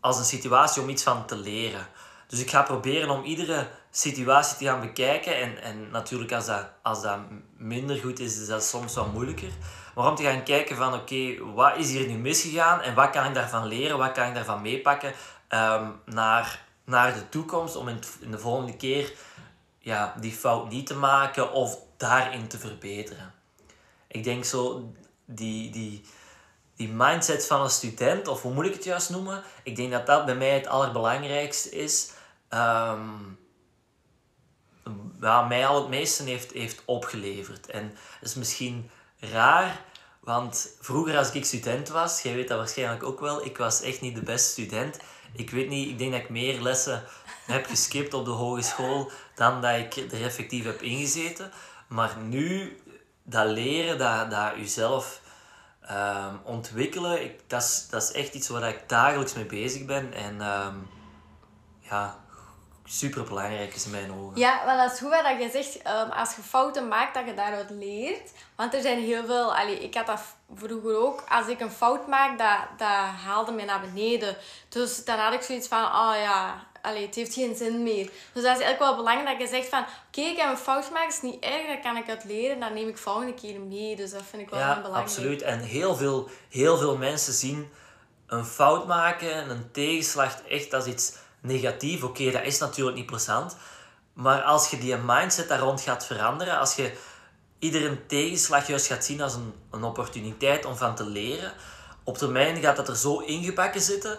als 0.01 0.19
een 0.19 0.25
situatie 0.25 0.83
om 0.83 0.89
iets 0.89 1.03
van 1.03 1.27
te 1.27 1.37
leren. 1.37 1.87
Dus 2.27 2.41
ik 2.41 2.51
ga 2.51 2.63
proberen 2.63 3.11
om 3.11 3.25
iedere 3.25 3.71
situatie 3.99 4.57
te 4.57 4.65
gaan 4.65 4.81
bekijken. 4.81 5.37
En, 5.37 5.63
en 5.63 5.91
natuurlijk, 5.91 6.33
als 6.33 6.47
dat, 6.47 6.67
als 6.83 7.03
dat 7.03 7.19
minder 7.57 7.97
goed 7.97 8.19
is, 8.19 8.41
is 8.41 8.47
dat 8.47 8.65
soms 8.65 8.95
wat 8.95 9.13
moeilijker. 9.13 9.53
Maar 9.95 10.09
om 10.09 10.15
te 10.15 10.23
gaan 10.23 10.43
kijken 10.43 10.77
van, 10.77 10.95
oké, 10.95 11.45
wat 11.55 11.77
is 11.77 11.91
hier 11.91 12.07
nu 12.07 12.15
misgegaan? 12.15 12.81
En 12.81 12.95
wat 12.95 13.11
kan 13.11 13.27
ik 13.27 13.35
daarvan 13.35 13.67
leren? 13.67 13.99
Wat 13.99 14.13
kan 14.13 14.29
ik 14.29 14.35
daarvan 14.35 14.63
meepakken 14.63 15.13
ehm, 15.49 15.91
naar, 16.05 16.65
naar 16.85 17.15
de 17.15 17.29
toekomst? 17.29 17.77
Om 17.77 17.89
in, 17.89 18.01
in 18.21 18.31
de 18.31 18.39
volgende 18.39 18.77
keer 18.77 19.13
ja, 19.79 20.15
die 20.21 20.33
fout 20.33 20.69
niet 20.71 20.87
te 20.87 20.97
maken 20.97 21.53
of 21.53 21.79
daarin 21.97 22.49
te 22.49 22.59
verbeteren. 22.59 23.33
Ik 24.09 24.25
denk 24.25 24.45
zo, 24.45 24.93
die, 25.25 25.71
die, 25.71 26.05
die 26.77 26.89
mindset 26.89 27.47
van 27.47 27.63
een 27.63 27.71
student, 27.71 28.29
of 28.29 28.43
hoe 28.43 28.53
moet 28.53 28.67
ik 28.67 28.75
het 28.75 28.85
juist 28.85 29.11
noemen? 29.11 29.43
Ik 29.63 29.77
denk 29.77 29.93
dat 29.93 30.07
dat 30.07 30.25
bij 30.25 30.37
mij 30.37 30.55
het 30.55 30.67
allerbelangrijkste 30.67 31.71
is. 31.71 32.11
Ehm 32.49 33.11
ja, 35.21 35.43
mij 35.43 35.67
al 35.67 35.81
het 35.81 35.89
meeste 35.89 36.23
heeft, 36.23 36.53
heeft 36.53 36.83
opgeleverd. 36.85 37.67
En 37.67 37.95
dat 38.21 38.29
is 38.29 38.35
misschien 38.35 38.91
raar, 39.19 39.81
want 40.21 40.69
vroeger 40.81 41.17
als 41.17 41.31
ik 41.31 41.45
student 41.45 41.89
was, 41.89 42.23
jij 42.23 42.35
weet 42.35 42.49
dat 42.49 42.59
waarschijnlijk 42.59 43.03
ook 43.03 43.21
wel, 43.21 43.45
ik 43.45 43.59
was 43.59 43.83
echt 43.83 44.01
niet 44.01 44.15
de 44.15 44.23
beste 44.23 44.51
student. 44.51 44.99
Ik 45.33 45.51
weet 45.51 45.69
niet, 45.69 45.89
ik 45.89 45.99
denk 45.99 46.13
dat 46.13 46.21
ik 46.21 46.29
meer 46.29 46.61
lessen 46.61 47.05
heb 47.47 47.67
geskipt 47.67 48.15
op 48.15 48.25
de 48.25 48.31
hogeschool 48.31 49.11
dan 49.35 49.61
dat 49.63 49.77
ik 49.77 49.97
er 49.97 50.23
effectief 50.25 50.65
heb 50.65 50.83
ingezeten. 50.83 51.53
Maar 51.87 52.17
nu, 52.17 52.79
dat 53.23 53.47
leren, 53.47 53.99
dat, 53.99 54.31
dat 54.31 54.53
jezelf 54.57 55.21
ehm, 55.81 56.35
ontwikkelen, 56.45 57.25
ik, 57.25 57.41
dat, 57.47 57.63
is, 57.63 57.87
dat 57.91 58.03
is 58.03 58.13
echt 58.13 58.35
iets 58.35 58.49
waar 58.49 58.69
ik 58.69 58.89
dagelijks 58.89 59.35
mee 59.35 59.47
bezig 59.47 59.85
ben. 59.85 60.13
En 60.13 60.41
ehm, 60.41 60.77
ja, 61.79 62.19
super 62.89 63.23
belangrijk 63.25 63.75
is 63.75 63.85
in 63.85 63.91
mijn 63.91 64.13
ogen. 64.13 64.39
Ja, 64.39 64.63
wel 64.65 64.77
dat 64.77 64.93
is 64.93 64.99
goed 64.99 65.09
wat 65.11 65.41
je 65.41 65.49
zegt. 65.53 65.83
ehm, 65.83 66.11
als 66.11 66.35
je 66.37 66.43
fouten 66.43 66.89
maakt, 66.89 67.15
dat 67.15 67.27
je 67.27 67.35
daaruit 67.35 67.71
leert. 67.71 68.31
Want 68.57 68.75
er 68.75 68.81
zijn 68.83 68.99
heel 68.99 69.25
veel... 69.25 69.55
Allee, 69.57 69.79
ik 69.79 69.95
had 69.95 70.07
dat 70.07 70.21
vroeger 70.55 70.97
ook. 70.99 71.25
Als 71.29 71.47
ik 71.47 71.61
een 71.61 71.71
fout 71.71 72.07
maak, 72.07 72.39
dat, 72.39 72.59
dat 72.79 72.89
haalde 73.25 73.53
mij 73.53 73.65
naar 73.65 73.81
beneden. 73.81 74.37
Dus 74.69 75.05
dan 75.05 75.19
had 75.19 75.33
ik 75.33 75.43
zoiets 75.43 75.69
van... 75.69 75.85
Oh 75.85 76.13
ja, 76.23 76.67
allee, 76.83 77.07
het 77.07 77.15
heeft 77.15 77.35
geen 77.35 77.57
zin 77.57 77.83
meer. 77.83 78.05
Dus 78.05 78.43
dat 78.43 78.57
is 78.57 78.63
eigenlijk 78.63 78.79
wel 78.79 78.97
belangrijk 78.97 79.39
dat 79.39 79.49
je 79.49 79.55
zegt 79.57 79.69
van... 79.69 79.81
Oké, 80.09 80.21
ik 80.21 80.37
heb 80.37 80.51
een 80.51 80.57
fout 80.57 80.85
gemaakt. 80.85 81.13
is 81.13 81.21
niet 81.23 81.45
erg. 81.45 81.67
Dat 81.67 81.81
kan 81.83 81.97
ik 81.97 82.09
uit 82.09 82.25
leren. 82.25 82.61
Dat 82.61 82.73
neem 82.73 82.89
ik 82.89 82.99
volgende 82.99 83.35
keer 83.35 83.61
mee. 83.61 83.97
Dus 83.97 84.11
dat 84.11 84.23
vind 84.31 84.43
ik 84.43 84.51
wel 84.51 84.59
Ja, 84.59 84.75
belangrijk. 84.75 85.05
absoluut. 85.05 85.43
En 85.43 85.61
heel 85.61 85.95
veel, 85.97 86.29
heel 86.51 86.77
veel 86.77 86.97
mensen 86.97 87.33
zien 87.33 87.71
een 88.27 88.45
fout 88.45 88.87
maken 88.87 89.33
en 89.33 89.51
een 89.51 89.71
tegenslag 89.73 90.41
echt 90.43 90.75
als 90.75 90.87
iets 90.87 91.13
negatiefs. 91.41 92.03
Oké, 92.03 92.31
dat 92.31 92.45
is 92.45 92.59
natuurlijk 92.59 92.97
niet 92.97 93.07
plezant. 93.07 93.57
Maar 94.13 94.43
als 94.43 94.71
je 94.71 94.79
die 94.79 94.97
mindset 94.97 95.49
daar 95.49 95.59
rond 95.59 95.81
gaat 95.81 96.07
veranderen, 96.07 96.59
als 96.59 96.75
je 96.75 96.93
iedere 97.59 98.07
tegenslag 98.07 98.67
juist 98.67 98.87
gaat 98.87 99.05
zien 99.05 99.21
als 99.21 99.35
een, 99.35 99.53
een 99.71 99.85
opportuniteit 99.85 100.65
om 100.65 100.77
van 100.77 100.95
te 100.95 101.05
leren, 101.05 101.53
op 102.05 102.19
termijn 102.19 102.61
gaat 102.61 102.77
dat 102.77 102.89
er 102.89 102.97
zo 102.97 103.19
ingebakken 103.19 103.81
zitten 103.81 104.19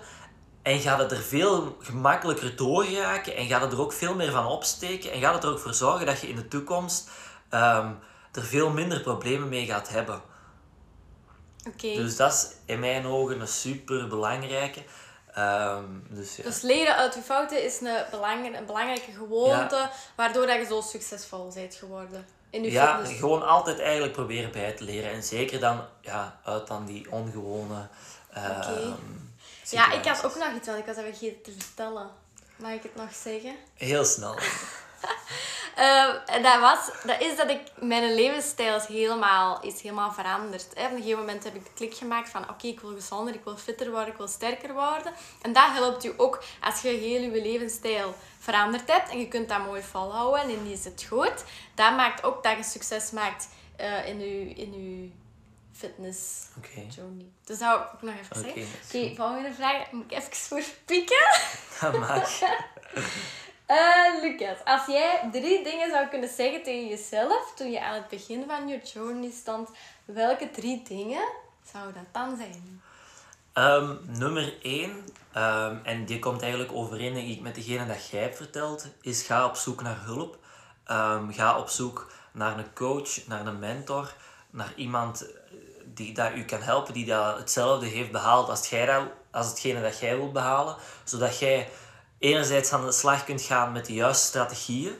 en 0.62 0.80
gaat 0.80 1.00
het 1.00 1.12
er 1.12 1.22
veel 1.22 1.78
gemakkelijker 1.80 2.56
door 2.56 2.84
geraken 2.84 3.36
en 3.36 3.48
gaat 3.48 3.62
het 3.62 3.72
er 3.72 3.82
ook 3.82 3.94
veel 3.94 4.16
meer 4.16 4.32
van 4.32 4.46
opsteken 4.46 5.12
en 5.12 5.22
gaat 5.22 5.34
het 5.34 5.44
er 5.44 5.50
ook 5.50 5.60
voor 5.60 5.74
zorgen 5.74 6.06
dat 6.06 6.20
je 6.22 6.28
in 6.28 6.36
de 6.36 6.48
toekomst 6.48 7.10
ehm, 7.50 7.92
er 8.32 8.44
veel 8.44 8.70
minder 8.70 9.02
problemen 9.02 9.50
mee 9.50 9.66
gaat 9.66 9.90
hebben. 9.90 10.22
Oké. 11.68 11.94
Dus 11.94 12.16
dat 12.16 12.34
is 12.34 12.48
in 12.66 12.80
mijn 12.80 13.06
ogen 13.06 13.42
een 13.42 13.48
super 13.48 14.08
belangrijke. 14.08 14.84
Ehm, 15.34 15.84
dus 16.10 16.36
ja. 16.36 16.44
Dus 16.44 16.62
leren 16.62 16.96
uit 16.96 17.14
je 17.14 17.22
fouten 17.22 17.64
is 17.64 17.82
een, 17.82 18.04
belang, 18.12 18.58
een 18.58 18.66
belangrijke 18.66 19.12
gewoonte, 19.12 19.90
waardoor 20.16 20.46
dat 20.46 20.56
je 20.56 20.66
zo 20.66 20.82
succesvol 20.82 21.52
bent 21.54 21.76
geworden 21.76 22.26
in 22.50 22.64
je 22.64 22.72
ja, 22.72 22.96
fitness. 22.96 23.20
gewoon 23.20 23.48
altijd 23.48 23.80
eigenlijk 23.80 24.14
proberen 24.14 24.52
bij 24.52 24.72
te 24.72 24.84
leren. 24.84 25.12
En 25.12 25.24
zeker 25.24 25.60
dan 25.60 25.82
ja, 26.02 26.40
uit 26.44 26.68
dan 26.68 26.86
die 26.86 27.12
ongewone 27.12 27.88
Oké. 28.36 28.96
Ja, 29.70 29.92
ik 29.92 30.06
had 30.06 30.26
ook 30.26 30.36
nog 30.36 30.54
iets, 30.56 30.68
want 30.68 30.80
ik 30.80 30.86
was 30.86 30.98
even 30.98 31.16
vergeten 31.16 31.42
te 31.42 31.52
vertellen. 31.58 32.10
Mag 32.56 32.72
ik 32.72 32.84
het 32.84 32.96
nog 32.96 33.14
zeggen? 33.14 33.56
Heel 33.74 34.06
snel. 34.06 34.36
Eh, 35.80 36.36
en 36.36 36.44
dat, 36.44 36.60
was, 36.60 36.92
dat 37.04 37.22
is 37.22 37.36
dat 37.38 37.50
ik, 37.50 37.62
mijn 37.76 38.14
levensstijl 38.14 38.76
is 38.76 38.86
helemaal, 38.86 39.62
is 39.62 39.82
helemaal 39.82 40.12
veranderd. 40.12 40.68
Hè. 40.74 40.86
Op 40.86 40.92
een 40.92 40.98
gegeven 40.98 41.20
moment 41.20 41.44
heb 41.44 41.56
ik 41.56 41.64
de 41.64 41.74
klik 41.74 41.94
gemaakt 41.94 42.30
van 42.30 42.50
oké, 42.50 42.68
ik 42.68 42.80
wil 42.80 42.94
gezonder, 42.94 43.34
ik 43.34 43.44
wil 43.44 43.58
fitter 43.58 43.92
worden, 43.92 44.08
ik 44.08 44.18
wil 44.18 44.28
sterker 44.28 44.74
worden. 44.74 45.14
En 45.42 45.54
dat 45.54 45.68
helpt 45.68 46.04
je 46.04 46.14
ook 46.18 46.44
als 46.62 46.82
je 46.82 46.88
heel 46.88 47.22
je 47.22 47.42
levensstijl 47.42 48.16
veranderd 48.40 48.92
hebt 48.92 49.10
en 49.10 49.20
je 49.20 49.28
kunt 49.28 49.50
dat 49.50 49.66
mooi 49.66 49.82
volhouden 49.82 50.42
en 50.42 50.64
die 50.64 50.74
is 50.74 50.84
het 50.84 51.06
goed. 51.10 51.44
Dat 51.76 51.96
maakt 51.96 52.24
ook 52.24 52.44
dat 52.44 52.58
je 52.58 52.64
succes 52.64 53.12
maakt 53.12 53.48
eh, 53.76 54.08
in 54.08 54.20
je, 54.20 54.50
in 54.50 54.74
je 54.74 55.10
fitness 55.74 56.46
Oké. 56.58 56.86
journey. 56.96 57.26
Dus 57.44 57.58
dat 57.60 57.70
wil 57.70 57.78
ik 57.80 57.94
ook 57.94 58.02
nog 58.02 58.16
even 58.16 58.36
zeggen. 58.36 58.62
Oké, 58.62 59.16
volgende 59.16 59.54
vraag. 59.54 59.92
Moet 59.92 60.12
ik 60.12 60.18
even 60.18 60.36
voor 60.36 60.64
pieken? 60.86 61.28
Dat 61.82 62.00
mag. 62.00 62.40
Eh, 63.70 64.22
Lucas, 64.22 64.58
als 64.66 64.86
jij 64.86 65.30
drie 65.32 65.64
dingen 65.64 65.90
zou 65.90 66.08
kunnen 66.08 66.30
zeggen 66.30 66.64
tegen 66.64 66.88
jezelf 66.88 67.54
toen 67.56 67.72
je 67.72 67.82
aan 67.82 67.94
het 67.94 68.08
begin 68.08 68.44
van 68.48 68.68
je 68.68 68.80
journey 68.94 69.32
stond, 69.32 69.70
welke 70.06 70.52
drie 70.52 70.84
dingen 70.88 71.28
zou 71.72 71.94
dat 71.94 72.04
dan 72.12 72.38
zijn? 72.38 72.82
Ehm, 73.54 73.96
nummer 74.06 74.54
1, 74.62 75.06
en 75.84 76.06
die 76.06 76.20
komt 76.20 76.42
eigenlijk 76.42 76.72
overeen 76.74 77.40
met 77.42 77.56
degene 77.56 77.88
dat 77.88 78.08
jij 78.08 78.22
hebt 78.22 78.38
verteld, 78.38 78.88
is 79.02 79.24
ga 79.24 79.46
op 79.46 79.56
zoek 79.56 79.82
naar 79.82 80.04
hulp. 80.04 80.38
Ehm, 80.86 81.32
ga 81.32 81.60
op 81.60 81.70
zoek 81.70 82.12
naar 82.32 82.58
een 82.58 82.74
coach, 82.74 83.28
naar 83.28 83.46
een 83.46 83.60
mentor, 83.60 84.14
naar 84.50 84.74
iemand 84.76 85.22
eh, 85.22 85.38
die 85.86 86.14
dat 86.14 86.34
u 86.36 86.46
kan 86.46 86.62
helpen, 86.62 86.94
die 86.94 87.06
dat 87.06 87.38
hetzelfde 87.38 87.86
heeft 87.86 88.12
behaald 88.12 88.50
als, 88.50 88.70
jij 88.70 88.86
dat, 88.86 89.04
als 89.32 89.50
hetgene 89.50 89.82
dat 89.82 90.00
jij 90.00 90.18
wilt 90.18 90.34
behalen. 90.34 90.76
Zodat 91.04 91.40
jij 91.40 91.70
enerzijds 92.20 92.74
aan 92.74 92.86
de 92.86 92.92
slag 92.92 93.24
kunt 93.24 93.42
gaan 93.42 93.72
met 93.72 93.86
de 93.86 93.94
juiste 93.94 94.28
strategieën, 94.28 94.94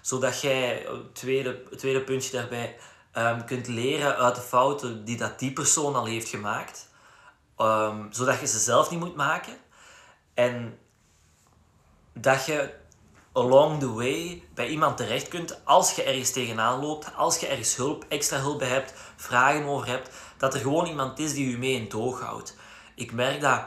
zodat 0.00 0.40
jij, 0.40 0.86
eh, 0.86 0.92
tweede, 1.12 1.62
het 1.70 1.78
tweede 1.78 2.00
puntje 2.00 2.32
daarbij, 2.32 2.76
ehm, 3.12 3.44
kunt 3.44 3.66
leren 3.68 4.16
uit 4.16 4.34
de 4.34 4.40
fouten 4.40 5.04
die 5.04 5.16
dat 5.16 5.38
die 5.38 5.52
persoon 5.52 5.94
al 5.94 6.04
heeft 6.04 6.28
gemaakt. 6.28 6.88
Ehm, 7.56 8.06
zodat 8.10 8.40
je 8.40 8.46
ze 8.46 8.58
zelf 8.58 8.90
niet 8.90 8.98
moet 8.98 9.16
maken. 9.16 9.56
En 10.34 10.78
dat 12.12 12.44
je 12.46 12.74
along 13.32 13.80
the 13.80 13.92
way 13.92 14.42
bij 14.54 14.68
iemand 14.68 14.96
terecht 14.96 15.28
kunt 15.28 15.60
als 15.64 15.94
je 15.94 16.02
ergens 16.02 16.30
tegenaan 16.30 16.80
loopt, 16.80 17.16
als 17.16 17.38
je 17.38 17.46
ergens 17.46 17.76
hulp, 17.76 18.04
extra 18.08 18.38
hulp 18.38 18.58
bij 18.58 18.68
hebt, 18.68 18.94
vragen 19.16 19.64
over 19.64 19.86
hebt, 19.86 20.10
dat 20.36 20.54
er 20.54 20.60
gewoon 20.60 20.86
iemand 20.86 21.18
is 21.18 21.32
die 21.34 21.50
je 21.50 21.58
mee 21.58 21.74
in 21.74 21.82
het 21.82 21.94
oog 21.94 22.20
houdt. 22.20 22.56
Ik 22.94 23.12
merk 23.12 23.40
dat 23.40 23.62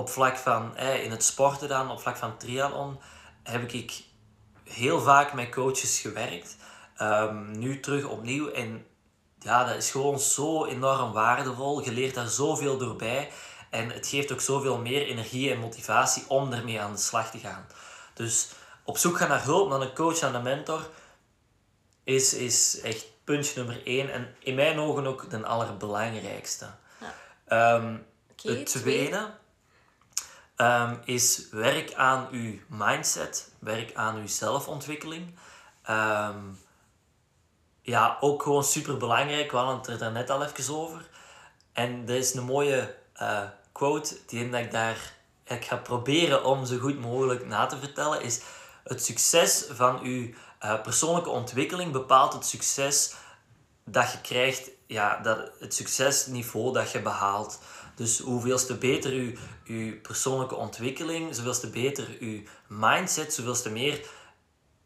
op 0.00 0.08
vlak 0.08 0.36
van, 0.36 0.76
in 0.76 1.10
het 1.10 1.24
sporten 1.24 1.68
dan, 1.68 1.90
op 1.90 2.00
vlak 2.00 2.16
van 2.16 2.36
triathlon, 2.36 2.98
heb 3.42 3.72
ik 3.72 4.02
heel 4.64 5.00
vaak 5.00 5.32
met 5.32 5.50
coaches 5.50 6.00
gewerkt. 6.00 6.56
Ehm, 6.96 7.58
nu 7.58 7.80
terug 7.80 8.04
opnieuw 8.04 8.50
en 8.50 8.86
ja, 9.38 9.64
dat 9.64 9.76
is 9.76 9.90
gewoon 9.90 10.20
zo 10.20 10.64
enorm 10.64 11.12
waardevol. 11.12 11.84
Je 11.84 11.92
leert 11.92 12.14
daar 12.14 12.28
zoveel 12.28 12.78
doorbij. 12.78 13.30
En 13.70 13.90
het 13.90 14.06
geeft 14.06 14.32
ook 14.32 14.40
zoveel 14.40 14.78
meer 14.78 15.06
energie 15.06 15.50
en 15.50 15.58
motivatie 15.58 16.24
om 16.28 16.52
ermee 16.52 16.80
aan 16.80 16.92
de 16.92 16.98
slag 16.98 17.30
te 17.30 17.38
gaan. 17.38 17.66
Dus 18.14 18.48
op 18.84 18.98
zoek 18.98 19.16
gaan 19.16 19.28
naar 19.28 19.44
hulp, 19.44 19.68
naar 19.68 19.80
een 19.80 19.94
coach, 19.94 20.20
naar 20.20 20.34
een 20.34 20.42
mentor, 20.42 20.88
is, 22.04 22.34
is 22.34 22.80
echt 22.80 23.06
puntje 23.24 23.52
nummer 23.56 23.86
één. 23.86 24.12
En 24.12 24.34
in 24.38 24.54
mijn 24.54 24.78
ogen 24.78 25.06
ook 25.06 25.30
de 25.30 25.46
allerbelangrijkste. 25.46 26.66
Ja. 27.00 27.14
Ehm, 27.46 27.96
het 28.42 28.66
tweede 28.66 29.30
ehm, 30.60 30.96
is 31.04 31.48
werk 31.50 31.94
aan 31.94 32.28
uw 32.30 32.58
mindset, 32.66 33.52
werk 33.58 33.94
aan 33.94 34.16
uw 34.16 34.26
zelfontwikkeling. 34.26 35.34
Ehm, 35.82 36.38
ja, 37.82 38.16
ook 38.20 38.42
gewoon 38.42 38.64
super 38.64 38.96
belangrijk. 38.96 39.50
We 39.50 39.56
hadden 39.56 39.76
het 39.76 39.86
er 39.86 39.98
daarnet 39.98 40.30
al 40.30 40.44
even 40.44 40.74
over. 40.74 41.08
En 41.72 42.08
er 42.08 42.14
is 42.14 42.34
een 42.34 42.44
mooie 42.44 42.94
eh, 43.14 43.42
quote 43.72 44.16
die 44.26 44.48
ik 44.48 44.70
daar 44.70 45.18
ik 45.44 45.64
ga 45.64 45.76
proberen 45.76 46.44
om 46.44 46.66
zo 46.66 46.78
goed 46.78 47.00
mogelijk 47.00 47.46
na 47.46 47.66
te 47.66 47.78
vertellen. 47.78 48.22
Is 48.22 48.40
het 48.84 49.04
succes 49.04 49.64
van 49.70 50.00
uw 50.02 50.30
eh, 50.58 50.82
persoonlijke 50.82 51.30
ontwikkeling 51.30 51.92
bepaalt 51.92 52.32
het 52.32 52.46
succes 52.46 53.14
dat 53.84 54.12
je 54.12 54.20
krijgt, 54.20 54.70
ja, 54.86 55.16
dat, 55.16 55.50
het 55.58 55.74
succesniveau 55.74 56.72
dat 56.72 56.90
je 56.90 57.02
behaalt. 57.02 57.58
Dus 58.00 58.18
hoeveelste 58.18 58.74
beter 58.74 59.14
je, 59.14 59.36
je 59.64 59.92
persoonlijke 59.92 60.54
ontwikkeling, 60.54 61.34
zoveelste 61.34 61.70
beter 61.70 62.24
je 62.24 62.42
mindset, 62.66 63.34
zoveelste 63.34 63.70
meer 63.70 64.00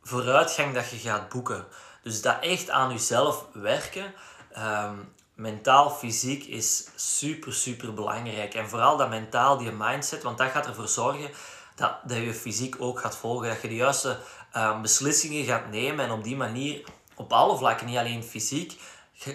vooruitgang 0.02 0.74
dat 0.74 0.90
je 0.90 0.96
gaat 0.96 1.28
boeken. 1.28 1.66
Dus 2.02 2.22
dat 2.22 2.36
echt 2.40 2.70
aan 2.70 2.90
jezelf 2.90 3.46
werken, 3.52 4.14
ehm, 4.52 4.94
mentaal, 5.34 5.90
fysiek, 5.90 6.44
is 6.44 6.88
super, 6.94 7.52
super 7.52 7.94
belangrijk. 7.94 8.54
En 8.54 8.68
vooral 8.68 8.96
dat 8.96 9.08
mentaal, 9.08 9.58
die 9.58 9.72
mindset, 9.72 10.22
want 10.22 10.38
dat 10.38 10.50
gaat 10.50 10.66
ervoor 10.66 10.88
zorgen 10.88 11.30
dat, 11.74 11.92
dat 12.04 12.16
je 12.16 12.34
fysiek 12.34 12.76
ook 12.78 13.00
gaat 13.00 13.16
volgen. 13.16 13.48
Dat 13.48 13.62
je 13.62 13.68
de 13.68 13.74
juiste 13.74 14.18
ehm, 14.52 14.82
beslissingen 14.82 15.44
gaat 15.44 15.70
nemen 15.70 16.04
en 16.04 16.10
op 16.10 16.24
die 16.24 16.36
manier 16.36 16.84
op 17.14 17.32
alle 17.32 17.56
vlakken, 17.56 17.86
niet 17.86 17.98
alleen 17.98 18.24
fysiek, 18.24 18.80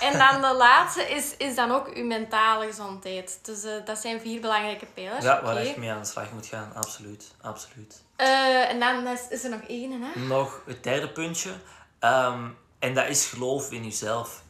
En 0.00 0.18
dan 0.18 0.40
de 0.40 0.56
laatste 0.56 1.02
is, 1.02 1.36
is 1.36 1.54
dan 1.54 1.70
ook 1.70 1.96
je 1.96 2.04
mentale 2.04 2.66
gezondheid. 2.66 3.38
Dus 3.42 3.64
eh, 3.64 3.72
dat 3.84 3.98
zijn 3.98 4.20
vier 4.20 4.40
belangrijke 4.40 4.86
pijlers. 4.86 5.24
Ja, 5.24 5.42
waar 5.42 5.54
Oké. 5.54 5.62
je 5.62 5.74
mee 5.78 5.90
aan 5.92 6.00
de 6.00 6.06
slag 6.08 6.32
moet 6.32 6.46
gaan, 6.46 6.72
absoluut. 6.74 7.34
absoluut. 7.40 8.02
Eh, 8.16 8.70
en 8.70 8.80
dan 8.80 9.06
is, 9.06 9.28
is 9.28 9.44
er 9.44 9.50
nog 9.50 9.60
één, 9.60 10.02
hè? 10.02 10.20
Nog 10.20 10.62
het 10.66 10.82
derde 10.82 11.08
puntje. 11.10 11.50
ehm, 11.98 12.48
en 12.78 12.94
dat 12.94 13.08
is 13.08 13.26
geloof 13.26 13.70
in 13.72 13.84
jezelf. 13.84 14.42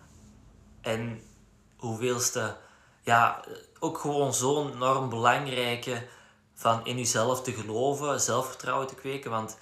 En 0.81 1.23
hoeveelste... 1.77 2.57
Ja, 3.05 3.45
ook 3.79 3.99
gewoon 3.99 4.35
zo'n 4.35 4.73
enorm 4.73 5.09
belangrijke... 5.09 6.07
Van 6.55 6.87
in 6.87 6.99
jezelf 6.99 7.43
te 7.43 7.53
geloven, 7.53 8.21
zelfvertrouwen 8.21 8.87
te 8.87 8.95
kweken. 8.95 9.31
Want 9.31 9.59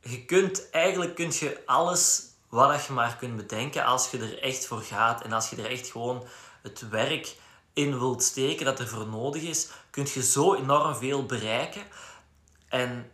je 0.00 0.24
kunt... 0.24 0.70
Eigenlijk 0.70 1.14
kun 1.14 1.30
je 1.34 1.62
alles 1.66 2.22
wat 2.52 2.84
je 2.84 2.92
maar 2.92 3.16
kunt 3.16 3.36
bedenken... 3.36 3.84
Als 3.84 4.10
je 4.10 4.18
er 4.18 4.42
echt 4.42 4.66
voor 4.66 4.82
gaat. 4.82 5.22
En 5.22 5.32
als 5.32 5.50
je 5.50 5.56
er 5.56 5.70
echt 5.70 5.90
gewoon 5.90 6.24
het 6.62 6.88
werk 6.88 7.36
in 7.72 7.98
wilt 7.98 8.22
steken 8.22 8.64
dat 8.64 8.78
er 8.78 8.88
voor 8.88 9.06
nodig 9.06 9.42
is... 9.42 9.68
Kun 9.90 10.06
je 10.14 10.22
zo 10.22 10.54
enorm 10.54 10.94
veel 10.94 11.26
bereiken. 11.26 11.82
En 12.68 13.10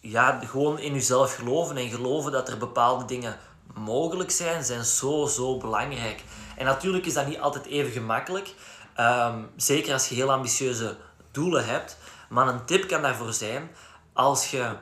ja, 0.00 0.40
gewoon 0.44 0.78
in 0.78 0.94
jezelf 0.94 1.34
geloven 1.34 1.76
en 1.76 1.88
geloven 1.88 2.32
dat 2.32 2.48
er 2.48 2.58
bepaalde 2.58 3.04
dingen 3.04 3.38
mogelijk 3.74 4.30
zijn, 4.30 4.64
zijn 4.64 4.84
zo, 4.84 5.26
zo 5.26 5.56
belangrijk. 5.56 6.22
En 6.56 6.64
natuurlijk 6.64 7.06
is 7.06 7.14
dat 7.14 7.26
niet 7.26 7.40
altijd 7.40 7.66
even 7.66 7.92
gemakkelijk. 7.92 8.54
Ehm, 8.94 9.42
zeker 9.56 9.92
als 9.92 10.08
je 10.08 10.14
heel 10.14 10.32
ambitieuze 10.32 10.96
doelen 11.30 11.66
hebt. 11.66 11.96
Maar 12.28 12.48
een 12.48 12.64
tip 12.64 12.88
kan 12.88 13.02
daarvoor 13.02 13.32
zijn, 13.32 13.70
als 14.12 14.50
je 14.50 14.76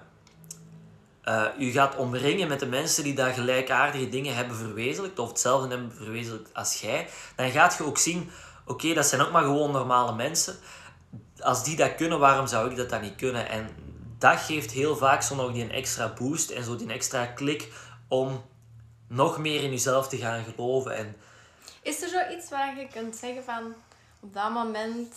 eh, 1.23 1.47
je 1.59 1.71
gaat 1.71 1.97
omringen 1.97 2.49
met 2.49 2.61
de 2.61 2.67
mensen 2.67 3.05
die 3.05 3.15
daar 3.15 3.33
gelijkaardige 3.33 4.09
dingen 4.09 4.35
hebben 4.35 4.57
verwezenlijkt, 4.57 5.19
of 5.19 5.29
hetzelfde 5.29 5.69
hebben 5.69 5.93
verwezenlijkt 5.93 6.55
als 6.55 6.81
jij, 6.81 7.09
dan 7.37 7.51
gaat 7.51 7.77
je 7.77 7.85
ook 7.85 7.99
zien, 7.99 8.31
oké, 8.67 8.95
dat 8.95 9.07
zijn 9.07 9.21
ook 9.21 9.33
maar 9.33 9.43
gewoon 9.43 9.71
normale 9.71 10.15
mensen. 10.15 10.57
Als 11.39 11.65
die 11.65 11.77
dat 11.77 11.95
kunnen, 11.95 12.19
waarom 12.19 12.47
zou 12.47 12.71
ik 12.71 12.77
dat 12.77 12.91
dan 12.91 13.01
niet 13.01 13.17
kunnen? 13.17 13.49
En 13.49 13.69
dat 14.19 14.41
geeft 14.41 14.71
heel 14.71 14.97
vaak 14.97 15.23
zo 15.23 15.35
nog 15.35 15.53
die 15.53 15.69
extra 15.69 16.13
boost 16.13 16.51
en 16.51 16.65
zo 16.65 16.77
die 16.77 16.93
extra 16.93 17.27
klik 17.27 17.73
om 18.09 18.45
nog 19.09 19.39
meer 19.39 19.63
in 19.63 19.71
jezelf 19.71 20.09
te 20.09 20.17
gaan 20.17 20.45
geloven. 20.45 20.97
En 20.97 21.17
Is 21.83 22.03
er 22.03 22.09
zoiets 22.09 22.51
waar 22.51 22.79
je 22.79 22.89
kunt 22.89 23.17
zeggen 23.17 23.45
van... 23.45 23.75
Op 24.21 24.35
dat 24.35 24.51
moment... 24.51 25.15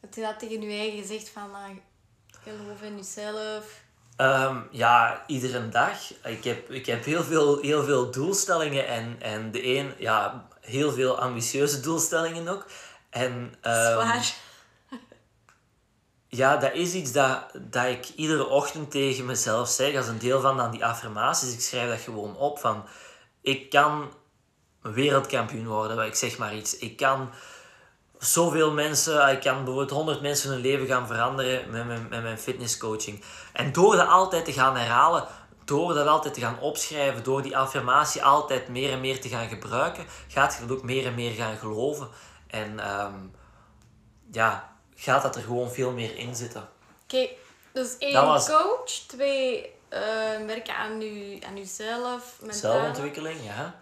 Dat 0.00 0.14
je 0.14 0.20
dat 0.20 0.38
tegen 0.38 0.60
je 0.62 0.78
eigen 0.78 0.98
gezegd 0.98 1.28
van... 1.28 1.54
ah, 1.54 1.70
geloof 2.42 2.82
in 2.82 2.96
jezelf. 2.96 3.82
Ehm, 4.16 4.56
ja, 4.70 5.24
iedere 5.26 5.68
dag. 5.68 6.12
Ik 6.24 6.44
heb, 6.44 6.70
ik 6.70 6.86
heb 6.86 7.04
heel, 7.04 7.24
veel, 7.24 7.60
heel 7.60 7.84
veel 7.84 8.10
doelstellingen 8.10 8.86
en, 8.86 9.16
en 9.20 9.50
de 9.50 9.66
een, 9.76 9.94
ja, 9.98 10.46
heel 10.60 10.92
veel 10.92 11.18
ambitieuze 11.18 11.80
doelstellingen 11.80 12.48
ook. 12.48 12.66
En, 13.10 13.54
ehm, 13.60 13.92
Zwaar. 13.92 14.34
ja, 16.28 16.56
dat 16.56 16.72
is 16.72 16.94
iets 16.94 17.12
dat, 17.12 17.44
dat 17.60 17.86
ik 17.86 18.08
iedere 18.08 18.46
ochtend 18.46 18.90
tegen 18.90 19.24
mezelf 19.24 19.68
zeg 19.68 19.96
als 19.96 20.06
een 20.06 20.18
deel 20.18 20.40
van 20.40 20.56
dan 20.56 20.70
die 20.70 20.84
affirmaties. 20.84 21.52
Ik 21.52 21.60
schrijf 21.60 21.90
dat 21.90 22.00
gewoon 22.00 22.36
op 22.36 22.58
van, 22.58 22.84
ik 23.40 23.70
kan 23.70 24.12
wereldkampioen 24.82 25.66
worden, 25.66 26.06
ik 26.06 26.14
zeg 26.14 26.38
maar 26.38 26.54
iets. 26.54 26.78
Ik 26.78 26.96
kan 26.96 27.30
zoveel 28.22 28.72
mensen, 28.72 29.28
ik 29.28 29.40
kan 29.40 29.56
bijvoorbeeld 29.56 29.90
100 29.90 30.20
mensen 30.20 30.50
hun 30.50 30.60
leven 30.60 30.86
gaan 30.86 31.06
veranderen 31.06 31.70
met 31.70 31.86
mijn, 31.86 32.06
met 32.08 32.22
mijn 32.22 32.38
fitnesscoaching. 32.38 33.22
En 33.52 33.72
door 33.72 33.96
dat 33.96 34.08
altijd 34.08 34.44
te 34.44 34.52
gaan 34.52 34.76
herhalen, 34.76 35.26
door 35.64 35.94
dat 35.94 36.06
altijd 36.06 36.34
te 36.34 36.40
gaan 36.40 36.60
opschrijven, 36.60 37.22
door 37.22 37.42
die 37.42 37.56
affirmatie 37.56 38.24
altijd 38.24 38.68
meer 38.68 38.92
en 38.92 39.00
meer 39.00 39.20
te 39.20 39.28
gaan 39.28 39.48
gebruiken, 39.48 40.06
gaat 40.28 40.54
je 40.54 40.66
dat 40.66 40.76
ook 40.76 40.82
meer 40.82 41.06
en 41.06 41.14
meer 41.14 41.32
gaan 41.32 41.56
geloven. 41.56 42.08
En 42.46 42.80
ehm, 42.80 43.14
ja, 44.30 44.76
gaat 44.94 45.22
dat 45.22 45.36
er 45.36 45.42
gewoon 45.42 45.70
veel 45.70 45.90
meer 45.92 46.16
in 46.16 46.34
zitten. 46.34 46.68
Oké, 47.02 47.28
dus 47.72 47.98
één 47.98 48.26
was- 48.26 48.46
coach. 48.48 48.90
Twee, 49.06 49.72
eh, 49.88 50.00
werken 50.46 50.76
aan, 50.76 51.02
u, 51.02 51.38
aan 51.46 51.58
uzelf. 51.58 52.36
mentaal. 52.40 52.60
Zelfontwikkeling, 52.60 53.44
ja. 53.44 53.80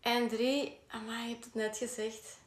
En 0.00 0.28
drie... 0.28 0.78
Amai, 0.90 1.22
je 1.22 1.28
hebt 1.32 1.44
het 1.44 1.54
net 1.54 1.76
gezegd. 1.76 2.38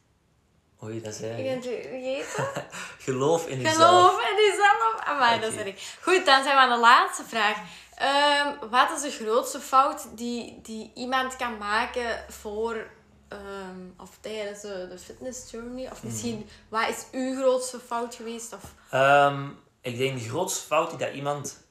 Oei, 0.84 1.00
dat 1.00 1.14
Ik 1.14 1.20
ben 1.20 1.54
het 1.54 1.64
vergeten. 1.64 2.64
Geloof 3.06 3.46
in 3.46 3.60
jezelf. 3.60 3.76
Geloof 3.76 4.20
in 4.30 4.44
jezelf. 4.44 5.00
Amai, 5.04 5.40
dat 5.40 5.48
Oké. 5.48 5.58
zeg 5.58 5.66
ik. 5.66 5.96
Goed, 6.02 6.26
dan 6.26 6.42
zijn 6.42 6.54
we 6.54 6.60
aan 6.60 6.68
de 6.68 6.78
laatste 6.78 7.24
vraag. 7.24 7.56
Ehm, 7.94 8.68
wat 8.70 8.90
is 8.90 9.02
de 9.02 9.24
grootste 9.24 9.60
fout 9.60 10.06
die, 10.16 10.60
die 10.62 10.90
iemand 10.94 11.36
kan 11.36 11.58
maken 11.58 12.24
voor... 12.28 12.86
ehm, 13.28 13.80
of 13.98 14.10
tijdens 14.20 14.60
de, 14.60 14.86
de 14.90 14.98
fitness 14.98 15.50
journey? 15.50 15.90
Of 15.90 16.02
misschien, 16.02 16.48
wat 16.68 16.88
is 16.88 17.06
uw 17.12 17.36
grootste 17.36 17.80
fout 17.86 18.14
geweest? 18.14 18.52
Of... 18.52 18.62
Ehm, 18.90 19.48
ik 19.80 19.98
denk 19.98 20.18
de 20.18 20.28
grootste 20.28 20.66
fout 20.66 20.90
die 20.90 20.98
dat 20.98 21.14
iemand 21.14 21.62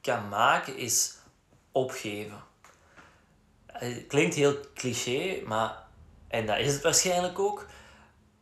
kan 0.00 0.28
maken 0.28 0.76
is 0.76 1.14
opgeven. 1.72 2.42
Het 3.66 4.06
klinkt 4.06 4.34
heel 4.34 4.56
cliché, 4.74 5.42
maar, 5.46 5.76
en 6.28 6.46
dat 6.46 6.58
is 6.58 6.72
het 6.72 6.82
waarschijnlijk 6.82 7.38
ook. 7.38 7.66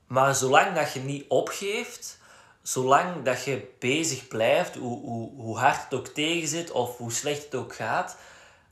Maar 0.06 0.34
zolang 0.34 0.74
dat 0.74 0.92
je 0.92 1.00
niet 1.00 1.24
opgeeft, 1.28 2.18
zolang 2.62 3.24
dat 3.24 3.44
je 3.44 3.68
bezig 3.78 4.28
blijft, 4.28 4.74
hoe, 4.76 5.00
hoe, 5.00 5.30
hoe 5.36 5.58
hard 5.58 5.84
het 5.84 5.94
ook 5.94 6.06
tegenzit 6.06 6.70
of 6.70 6.96
hoe 6.96 7.12
slecht 7.12 7.44
het 7.44 7.54
ook 7.54 7.74
gaat, 7.74 8.16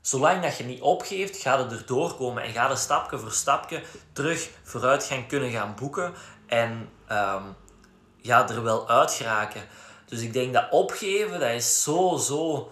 zolang 0.01 0.41
dat 0.41 0.57
je 0.57 0.63
niet 0.63 0.81
opgeeft, 0.81 1.37
gaat 1.37 1.59
het 1.59 1.71
erdoor 1.79 2.15
komen 2.15 2.43
en 2.43 2.51
gaat 2.51 2.69
het 2.69 2.79
stapje 2.79 3.19
voor 3.19 3.31
stapje 3.31 3.83
terug 4.13 4.49
vooruit 4.63 5.03
gaan 5.03 5.27
kunnen 5.27 5.51
gaan 5.51 5.75
boeken 5.79 6.13
en 6.47 6.89
ehm, 7.07 7.43
ja, 8.21 8.49
er 8.49 8.63
wel 8.63 8.89
uit 8.89 9.11
geraken. 9.11 9.61
Dus 10.05 10.21
ik 10.21 10.33
denk 10.33 10.53
dat 10.53 10.67
opgeven, 10.71 11.39
dat 11.39 11.49
is 11.49 11.83
zo, 11.83 12.17
zo, 12.17 12.71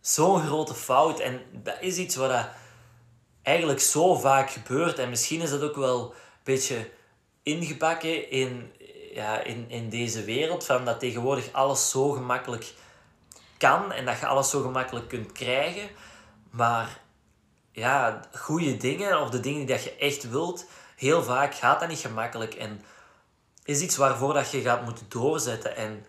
zo'n 0.00 0.42
grote 0.42 0.74
fout. 0.74 1.20
En 1.20 1.40
dat 1.52 1.76
is 1.80 1.96
iets 1.96 2.16
wat 2.16 2.46
eigenlijk 3.42 3.80
zo 3.80 4.14
vaak 4.14 4.50
gebeurt. 4.50 4.98
En 4.98 5.10
misschien 5.10 5.40
is 5.40 5.50
dat 5.50 5.62
ook 5.62 5.76
wel 5.76 6.04
een 6.04 6.14
beetje 6.44 6.90
ingebakken 7.44 8.30
in, 8.30 8.72
ja, 9.12 9.40
in, 9.42 9.64
in 9.68 9.88
deze 9.88 10.24
wereld. 10.24 10.64
Van 10.64 10.84
dat 10.84 11.00
tegenwoordig 11.00 11.52
alles 11.52 11.90
zo 11.90 12.10
gemakkelijk 12.10 12.72
kan 13.58 13.92
en 13.92 14.04
dat 14.04 14.20
je 14.20 14.26
alles 14.26 14.50
zo 14.50 14.62
gemakkelijk 14.62 15.08
kunt 15.08 15.32
krijgen. 15.32 15.88
Maar 16.50 17.00
ja, 17.72 18.20
goede 18.32 18.76
dingen 18.76 19.20
of 19.20 19.30
de 19.30 19.40
dingen 19.40 19.66
die 19.66 19.82
je 19.82 19.96
echt 19.96 20.30
wilt, 20.30 20.66
heel 20.96 21.22
vaak 21.22 21.54
gaat 21.54 21.80
dat 21.80 21.88
niet 21.88 21.98
gemakkelijk. 21.98 22.54
En 22.54 22.84
is 23.64 23.80
iets 23.80 23.96
waarvoor 23.96 24.34
dat 24.34 24.50
je 24.50 24.60
gaat 24.60 24.84
moeten 24.84 25.06
doorzetten. 25.08 25.76
En 25.76 26.06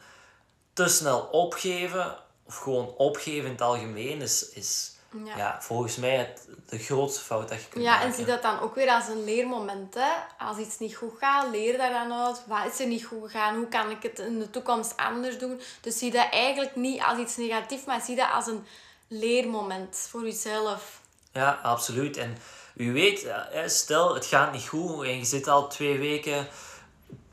te 0.73 0.87
snel 0.87 1.19
opgeven, 1.19 2.17
of 2.43 2.57
gewoon 2.57 2.87
opgeven 2.87 3.45
in 3.45 3.51
het 3.51 3.61
algemeen, 3.61 4.21
is, 4.21 4.49
is 4.49 4.94
Ja. 5.23 5.37
ja. 5.37 5.57
volgens 5.61 5.95
mij 5.95 6.15
het, 6.15 6.47
de 6.69 6.77
grootste 6.79 7.23
fout 7.23 7.49
dat 7.49 7.61
je 7.61 7.67
kunt 7.67 7.83
Ja, 7.83 7.91
maken. 7.91 8.07
en 8.07 8.13
zie 8.13 8.25
dat 8.25 8.41
dan 8.41 8.59
ook 8.59 8.75
weer 8.75 8.89
als 8.89 9.07
een 9.07 9.23
leermoment. 9.23 9.93
Hè? 9.93 10.11
Als 10.45 10.57
iets 10.57 10.79
niet 10.79 10.95
goed 10.95 11.13
gaat, 11.19 11.51
leer 11.51 11.77
daar 11.77 11.91
dan 12.07 12.13
uit. 12.25 12.41
Wat 12.47 12.73
is 12.73 12.79
er 12.79 12.87
niet 12.87 13.05
goed 13.05 13.31
gegaan? 13.31 13.55
Hoe 13.55 13.67
kan 13.67 13.89
ik 13.89 14.03
het 14.03 14.19
in 14.19 14.39
de 14.39 14.49
toekomst 14.49 14.97
anders 14.97 15.37
doen? 15.37 15.61
Dus 15.81 15.97
zie 15.97 16.11
dat 16.11 16.27
eigenlijk 16.31 16.75
niet 16.75 17.01
als 17.01 17.19
iets 17.19 17.37
negatiefs, 17.37 17.85
maar 17.85 18.01
zie 18.01 18.15
dat 18.15 18.31
als 18.33 18.47
een 18.47 18.65
leermoment 19.07 20.07
voor 20.09 20.23
jezelf. 20.23 20.99
Ja, 21.31 21.59
absoluut. 21.63 22.17
En 22.17 22.37
wie 22.73 22.91
weet, 22.91 23.27
stel 23.65 24.13
het 24.13 24.25
gaat 24.25 24.51
niet 24.51 24.67
goed 24.67 25.03
en 25.03 25.17
je 25.17 25.25
zit 25.25 25.47
al 25.47 25.67
twee 25.67 25.97
weken 25.99 26.47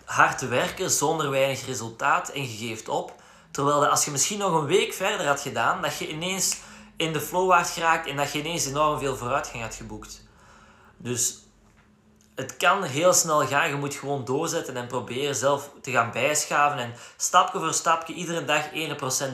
hard 0.04 0.38
te 0.38 0.46
werken 0.48 0.90
zonder 0.90 1.30
weinig 1.30 1.66
resultaat 1.66 2.28
en 2.28 2.42
je 2.42 2.66
geeft 2.66 2.88
op. 2.88 3.12
Terwijl 3.50 3.80
dat 3.80 3.90
als 3.90 4.04
je 4.04 4.10
misschien 4.10 4.38
nog 4.38 4.52
een 4.52 4.66
week 4.66 4.92
verder 4.92 5.26
had 5.26 5.40
gedaan, 5.40 5.82
dat 5.82 5.98
je 5.98 6.08
ineens 6.08 6.56
in 6.96 7.12
de 7.12 7.20
flow 7.20 7.48
waart 7.48 7.70
geraakt 7.70 8.06
en 8.06 8.16
dat 8.16 8.32
je 8.32 8.38
ineens 8.38 8.66
enorm 8.66 8.98
veel 8.98 9.16
vooruitgang 9.16 9.62
had 9.62 9.74
geboekt. 9.74 10.22
Dus 10.96 11.42
het 12.34 12.56
kan 12.56 12.82
heel 12.82 13.12
snel 13.12 13.46
gaan. 13.46 13.68
Je 13.68 13.74
moet 13.74 13.94
gewoon 13.94 14.24
doorzetten 14.24 14.76
en 14.76 14.86
proberen 14.86 15.34
zelf 15.34 15.70
te 15.80 15.90
gaan 15.90 16.10
bijschaven. 16.10 16.78
En 16.78 16.94
stapje 17.16 17.58
voor 17.58 17.74
stapje, 17.74 18.14
iedere 18.14 18.44
dag 18.44 18.68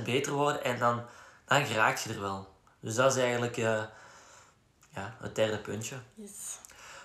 1% 0.01 0.03
beter 0.05 0.33
worden. 0.33 0.65
En 0.65 0.79
dan, 0.79 1.03
dan 1.47 1.67
geraak 1.67 1.99
je 1.99 2.13
er 2.13 2.21
wel. 2.21 2.49
Dus 2.81 2.95
dat 2.95 3.17
is 3.17 3.23
eigenlijk 3.23 3.57
eh, 3.57 3.83
ja, 4.95 5.17
het 5.21 5.35
derde 5.35 5.59
puntje. 5.59 5.97
Yes. 6.15 6.59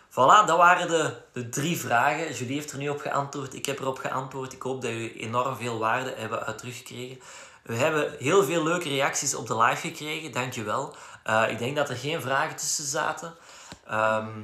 Voilà, 0.10 0.46
dat 0.46 0.58
waren 0.58 0.88
de, 0.88 1.13
de 1.32 1.50
drie 1.50 1.78
vragen. 1.78 2.34
Julie 2.34 2.56
heeft 2.56 2.72
er 2.72 2.78
nu 2.78 2.89
op 2.89 3.00
geantwoord. 3.00 3.54
Ik 3.54 3.66
heb 3.66 3.80
erop 3.80 3.98
geantwoord. 3.98 4.54
Ik 4.54 4.62
hoop 4.62 4.82
dat 4.82 4.92
jullie 4.92 5.13
enorm 5.13 5.56
veel 5.56 5.80
waarde 5.80 6.13
hebben 6.18 6.46
uit 6.46 6.58
teruggekregen. 6.58 7.20
We 7.63 7.76
hebben 7.76 8.15
heel 8.19 8.43
veel 8.43 8.63
leuke 8.63 8.89
reacties 8.89 9.36
op 9.36 9.47
de 9.47 9.58
live 9.58 9.88
gekregen, 9.88 10.32
dankjewel. 10.32 10.95
Uh, 11.28 11.43
ik 11.49 11.58
denk 11.58 11.76
dat 11.76 11.89
er 11.89 11.95
geen 11.95 12.21
vragen 12.21 12.56
tussen 12.56 12.86
zaten. 12.86 13.36
Ehm, 13.88 14.41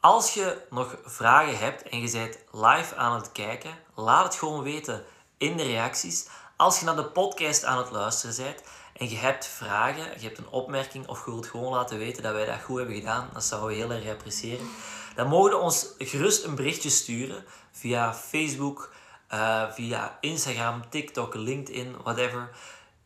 als 0.00 0.34
je 0.34 0.58
nog 0.70 0.96
vragen 1.04 1.58
hebt 1.58 1.82
en 1.82 2.00
je 2.00 2.10
bent 2.10 2.38
live 2.52 2.96
aan 2.96 3.14
het 3.16 3.32
kijken, 3.32 3.78
laat 3.94 4.24
het 4.24 4.34
gewoon 4.34 4.62
weten 4.62 5.04
in 5.38 5.56
de 5.56 5.62
reacties. 5.62 6.28
Als 6.56 6.78
je 6.78 6.84
naar 6.84 6.96
de 6.96 7.04
podcast 7.04 7.64
aan 7.64 7.78
het 7.78 7.90
luisteren 7.90 8.36
bent 8.36 8.62
en 8.96 9.10
je 9.10 9.16
hebt 9.16 9.46
vragen, 9.46 10.20
je 10.20 10.26
hebt 10.26 10.38
een 10.38 10.48
opmerking 10.48 11.06
of 11.08 11.24
je 11.24 11.30
wilt 11.30 11.46
gewoon 11.46 11.72
laten 11.72 11.98
weten 11.98 12.22
dat 12.22 12.32
wij 12.32 12.46
dat 12.46 12.62
goed 12.62 12.78
hebben 12.78 12.94
gedaan, 12.94 13.30
dat 13.32 13.44
zouden 13.44 13.68
we 13.68 13.74
heel 13.74 13.90
erg 13.90 14.08
appreciëren. 14.08 14.68
Dan 15.14 15.28
mogen 15.28 15.50
we 15.50 15.56
ons 15.56 15.86
gerust 15.98 16.44
een 16.44 16.54
berichtje 16.54 16.90
sturen 16.90 17.44
via 17.72 18.14
Facebook, 18.14 18.92
uh, 19.34 19.72
via 19.72 20.18
Instagram, 20.20 20.82
TikTok, 20.88 21.34
LinkedIn, 21.34 21.96
whatever. 22.02 22.50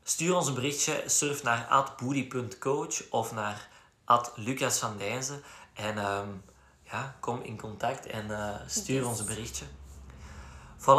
Stuur 0.02 0.36
ons 0.36 0.46
een 0.46 0.54
berichtje, 0.54 1.02
surf 1.06 1.42
naar 1.42 1.66
atboody.coach 1.68 3.10
of 3.10 3.32
naar 3.32 3.68
Lucas 4.34 4.78
van 4.78 4.96
Dijnzen. 4.96 5.42
En 5.74 5.98
um, 5.98 6.42
ja, 6.82 7.16
kom 7.20 7.42
in 7.42 7.58
contact 7.58 8.06
en 8.06 8.26
uh, 8.30 8.54
stuur 8.66 8.96
yes. 8.96 9.06
ons 9.06 9.18
een 9.18 9.26
berichtje. 9.26 9.64